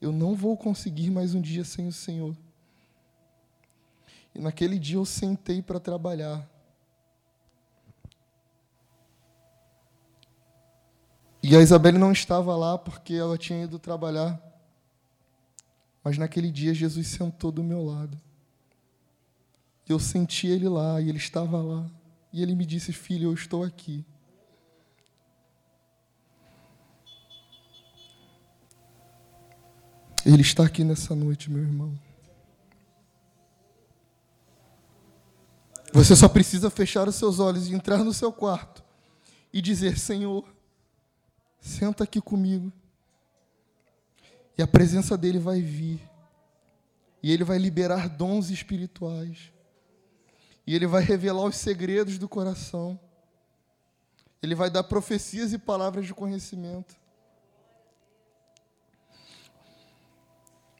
[0.00, 2.36] Eu não vou conseguir mais um dia sem o Senhor.
[4.34, 6.48] E naquele dia eu sentei para trabalhar.
[11.42, 14.40] E a Isabelle não estava lá porque ela tinha ido trabalhar.
[16.02, 18.18] Mas naquele dia Jesus sentou do meu lado.
[19.88, 21.88] Eu senti ele lá e ele estava lá.
[22.32, 24.04] E ele me disse: Filho, eu estou aqui.
[30.26, 31.98] Ele está aqui nessa noite, meu irmão.
[35.92, 38.84] Você só precisa fechar os seus olhos e entrar no seu quarto
[39.52, 40.44] e dizer: Senhor,
[41.60, 42.72] Senta aqui comigo.
[44.56, 46.00] E a presença dele vai vir.
[47.22, 49.52] E ele vai liberar dons espirituais.
[50.66, 52.98] E ele vai revelar os segredos do coração.
[54.42, 56.96] Ele vai dar profecias e palavras de conhecimento.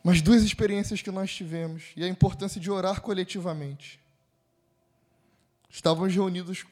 [0.03, 4.01] Mas duas experiências que nós tivemos e a importância de orar coletivamente.
[5.69, 6.65] Estávamos reunidos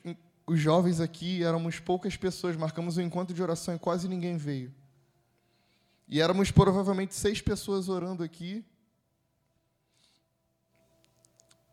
[0.46, 4.72] os jovens aqui éramos poucas pessoas, marcamos um encontro de oração e quase ninguém veio.
[6.06, 8.64] E éramos provavelmente seis pessoas orando aqui.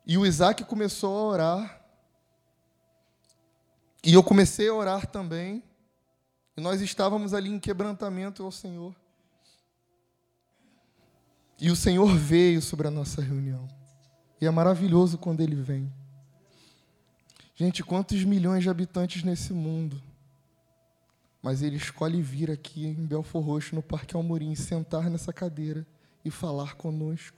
[0.05, 1.82] E o Isaac começou a orar.
[4.03, 5.63] E eu comecei a orar também.
[6.57, 8.95] E nós estávamos ali em quebrantamento ao Senhor.
[11.59, 13.67] E o Senhor veio sobre a nossa reunião.
[14.41, 15.93] E é maravilhoso quando ele vem.
[17.55, 20.01] Gente, quantos milhões de habitantes nesse mundo?
[21.41, 25.85] Mas ele escolhe vir aqui em Belfor Roxo, no Parque Almorim, sentar nessa cadeira
[26.23, 27.37] e falar conosco.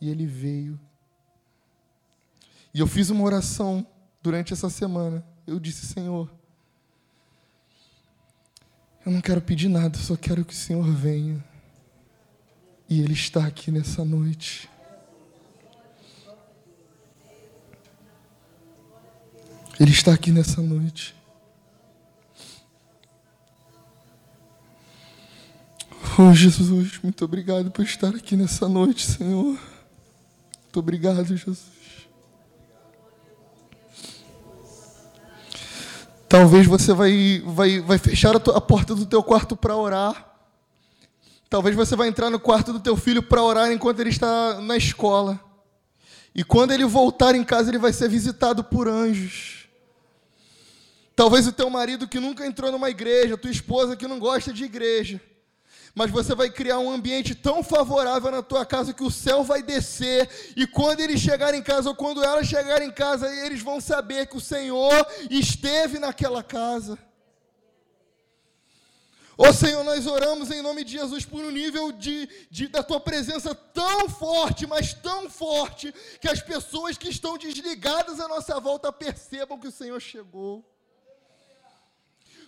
[0.00, 0.78] E ele veio.
[2.72, 3.86] E eu fiz uma oração
[4.22, 5.24] durante essa semana.
[5.46, 6.30] Eu disse, Senhor,
[9.04, 11.44] eu não quero pedir nada, só quero que o Senhor venha.
[12.88, 14.69] E Ele está aqui nessa noite.
[19.80, 21.14] Ele está aqui nessa noite.
[26.18, 29.58] Oh, Jesus, muito obrigado por estar aqui nessa noite, Senhor.
[30.62, 31.64] Muito obrigado, Jesus.
[36.28, 40.30] Talvez você vai, vai, vai fechar a, tua, a porta do teu quarto para orar.
[41.48, 44.76] Talvez você vai entrar no quarto do teu filho para orar enquanto ele está na
[44.76, 45.40] escola.
[46.34, 49.59] E quando ele voltar em casa, ele vai ser visitado por anjos.
[51.20, 54.64] Talvez o teu marido que nunca entrou numa igreja, tua esposa que não gosta de
[54.64, 55.20] igreja.
[55.94, 59.62] Mas você vai criar um ambiente tão favorável na tua casa que o céu vai
[59.62, 63.82] descer, e quando eles chegarem em casa, ou quando elas chegarem em casa, eles vão
[63.82, 64.94] saber que o Senhor
[65.30, 66.98] esteve naquela casa.
[69.36, 72.82] Ô oh, Senhor, nós oramos em nome de Jesus por um nível de, de, da
[72.82, 78.58] tua presença tão forte, mas tão forte, que as pessoas que estão desligadas à nossa
[78.58, 80.64] volta percebam que o Senhor chegou.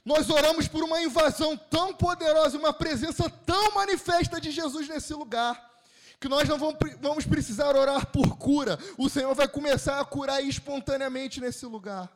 [0.04, 5.70] Nós oramos por uma invasão tão poderosa, uma presença tão manifesta de Jesus nesse lugar,
[6.18, 6.58] que nós não
[7.00, 8.78] vamos precisar orar por cura.
[8.98, 12.10] O Senhor vai começar a curar espontaneamente nesse lugar.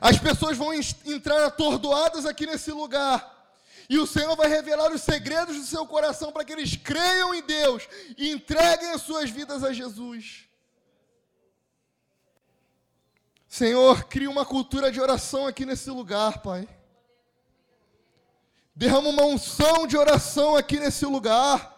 [0.00, 3.32] As pessoas vão entrar atordoadas aqui nesse lugar.
[3.88, 7.42] E o Senhor vai revelar os segredos do seu coração para que eles creiam em
[7.42, 7.86] Deus
[8.16, 10.48] e entreguem as suas vidas a Jesus.
[13.56, 16.68] Senhor, cria uma cultura de oração aqui nesse lugar, Pai.
[18.74, 21.72] Derrama uma unção de oração aqui nesse lugar.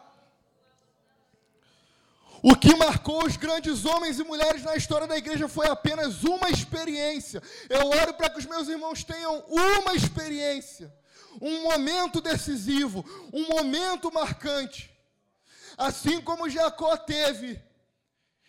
[2.42, 6.48] O que marcou os grandes homens e mulheres na história da igreja foi apenas uma
[6.48, 7.42] experiência.
[7.68, 10.90] Eu oro para que os meus irmãos tenham uma experiência,
[11.42, 13.04] um momento decisivo,
[13.34, 14.90] um momento marcante.
[15.76, 17.62] Assim como Jacó teve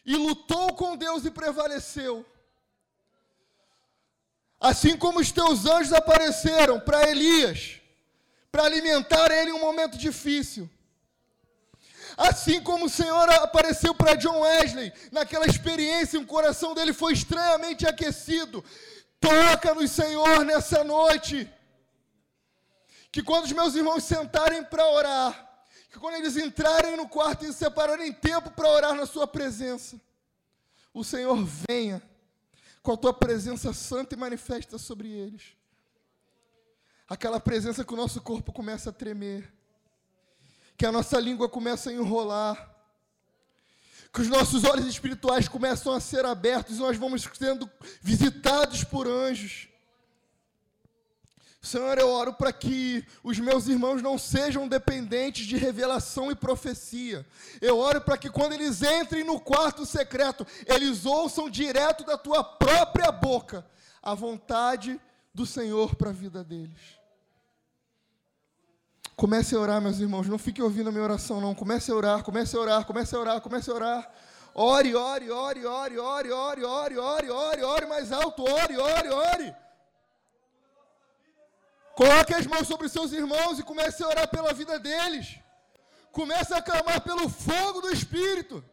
[0.05, 2.25] e lutou com Deus e prevaleceu.
[4.60, 7.80] Assim como os teus anjos apareceram para Elias,
[8.51, 10.70] para alimentar ele em um momento difícil.
[12.18, 17.86] Assim como o Senhor apareceu para John Wesley, naquela experiência, o coração dele foi estranhamente
[17.86, 18.66] aquecido.
[19.20, 21.47] Toca-nos, Senhor, nessa noite.
[23.12, 27.53] Que quando os meus irmãos sentarem para orar, que quando eles entrarem no quarto e
[27.53, 30.01] separarem tempo para orar na Sua presença,
[30.91, 31.38] o Senhor
[31.70, 32.01] venha
[32.88, 35.57] com a Tua presença santa e manifesta sobre eles.
[37.09, 39.51] Aquela presença que o nosso corpo começa a tremer
[40.77, 42.75] que a nossa língua começa a enrolar,
[44.13, 47.69] que os nossos olhos espirituais começam a ser abertos e nós vamos sendo
[48.01, 49.67] visitados por anjos.
[51.68, 57.26] Senhor, eu oro para que os meus irmãos não sejam dependentes de revelação e profecia.
[57.61, 62.43] Eu oro para que quando eles entrem no quarto secreto, eles ouçam direto da tua
[62.43, 63.65] própria boca
[64.01, 64.99] a vontade
[65.34, 66.97] do Senhor para a vida deles.
[69.15, 70.28] Comece a orar, meus irmãos.
[70.28, 71.53] Não fique ouvindo a minha oração, não.
[71.53, 74.11] Comece a orar, comece a orar, comece a orar, comece a orar.
[74.55, 79.66] Ore, ore, ore, ore, ore, ore, ore, ore, ore, ore mais alto, ore, ore, ore.
[82.00, 85.28] Coloque as mãos sobre seus irmãos e comece a orar pela vida deles.
[86.12, 88.64] Comece a clamar pelo fogo do Espírito.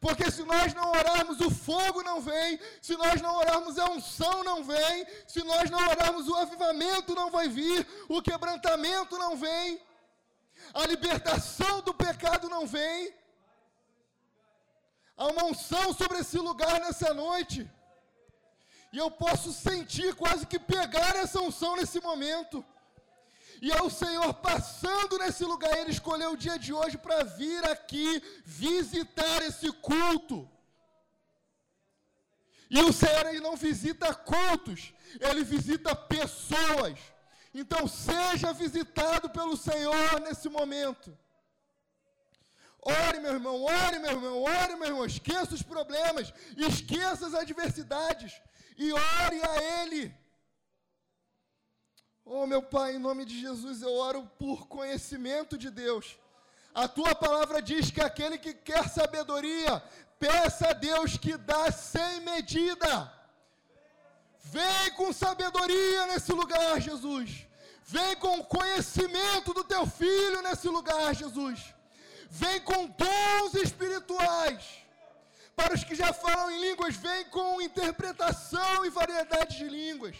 [0.00, 2.58] Porque se nós não orarmos, o fogo não vem.
[2.86, 5.06] Se nós não orarmos, a unção não vem.
[5.32, 7.86] Se nós não orarmos, o avivamento não vai vir.
[8.08, 9.80] O quebrantamento não vem.
[10.74, 13.14] A libertação do pecado não vem.
[15.16, 17.70] Há uma unção sobre esse lugar nessa noite.
[18.92, 22.64] E eu posso sentir, quase que pegar essa unção nesse momento.
[23.60, 27.64] E é o Senhor passando nesse lugar, Ele escolheu o dia de hoje para vir
[27.64, 30.48] aqui visitar esse culto.
[32.68, 36.98] E o Senhor ele não visita cultos, Ele visita pessoas.
[37.54, 41.16] Então seja visitado pelo Senhor nesse momento.
[42.80, 45.06] Ore, meu irmão, ore, meu irmão, ore, meu irmão.
[45.06, 48.40] Esqueça os problemas, esqueça as adversidades
[48.76, 50.14] e ore a Ele.
[52.24, 56.18] Oh, meu Pai, em nome de Jesus, eu oro por conhecimento de Deus.
[56.74, 59.82] A tua palavra diz que aquele que quer sabedoria,
[60.18, 63.12] peça a Deus que dá sem medida.
[64.44, 67.46] Vem com sabedoria nesse lugar, Jesus.
[67.84, 71.74] Vem com conhecimento do teu filho nesse lugar, Jesus.
[72.30, 74.81] Vem com dons espirituais.
[75.54, 80.16] Para os que já falam em línguas, vem com interpretação e variedade de línguas.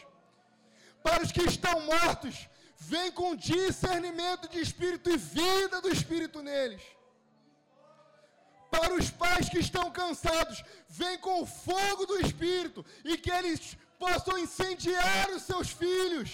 [1.02, 6.82] Para os que estão mortos, vem com discernimento de espírito e vida do espírito neles.
[8.70, 13.76] Para os pais que estão cansados, vem com o fogo do espírito e que eles
[13.98, 16.30] possam incendiar os seus filhos.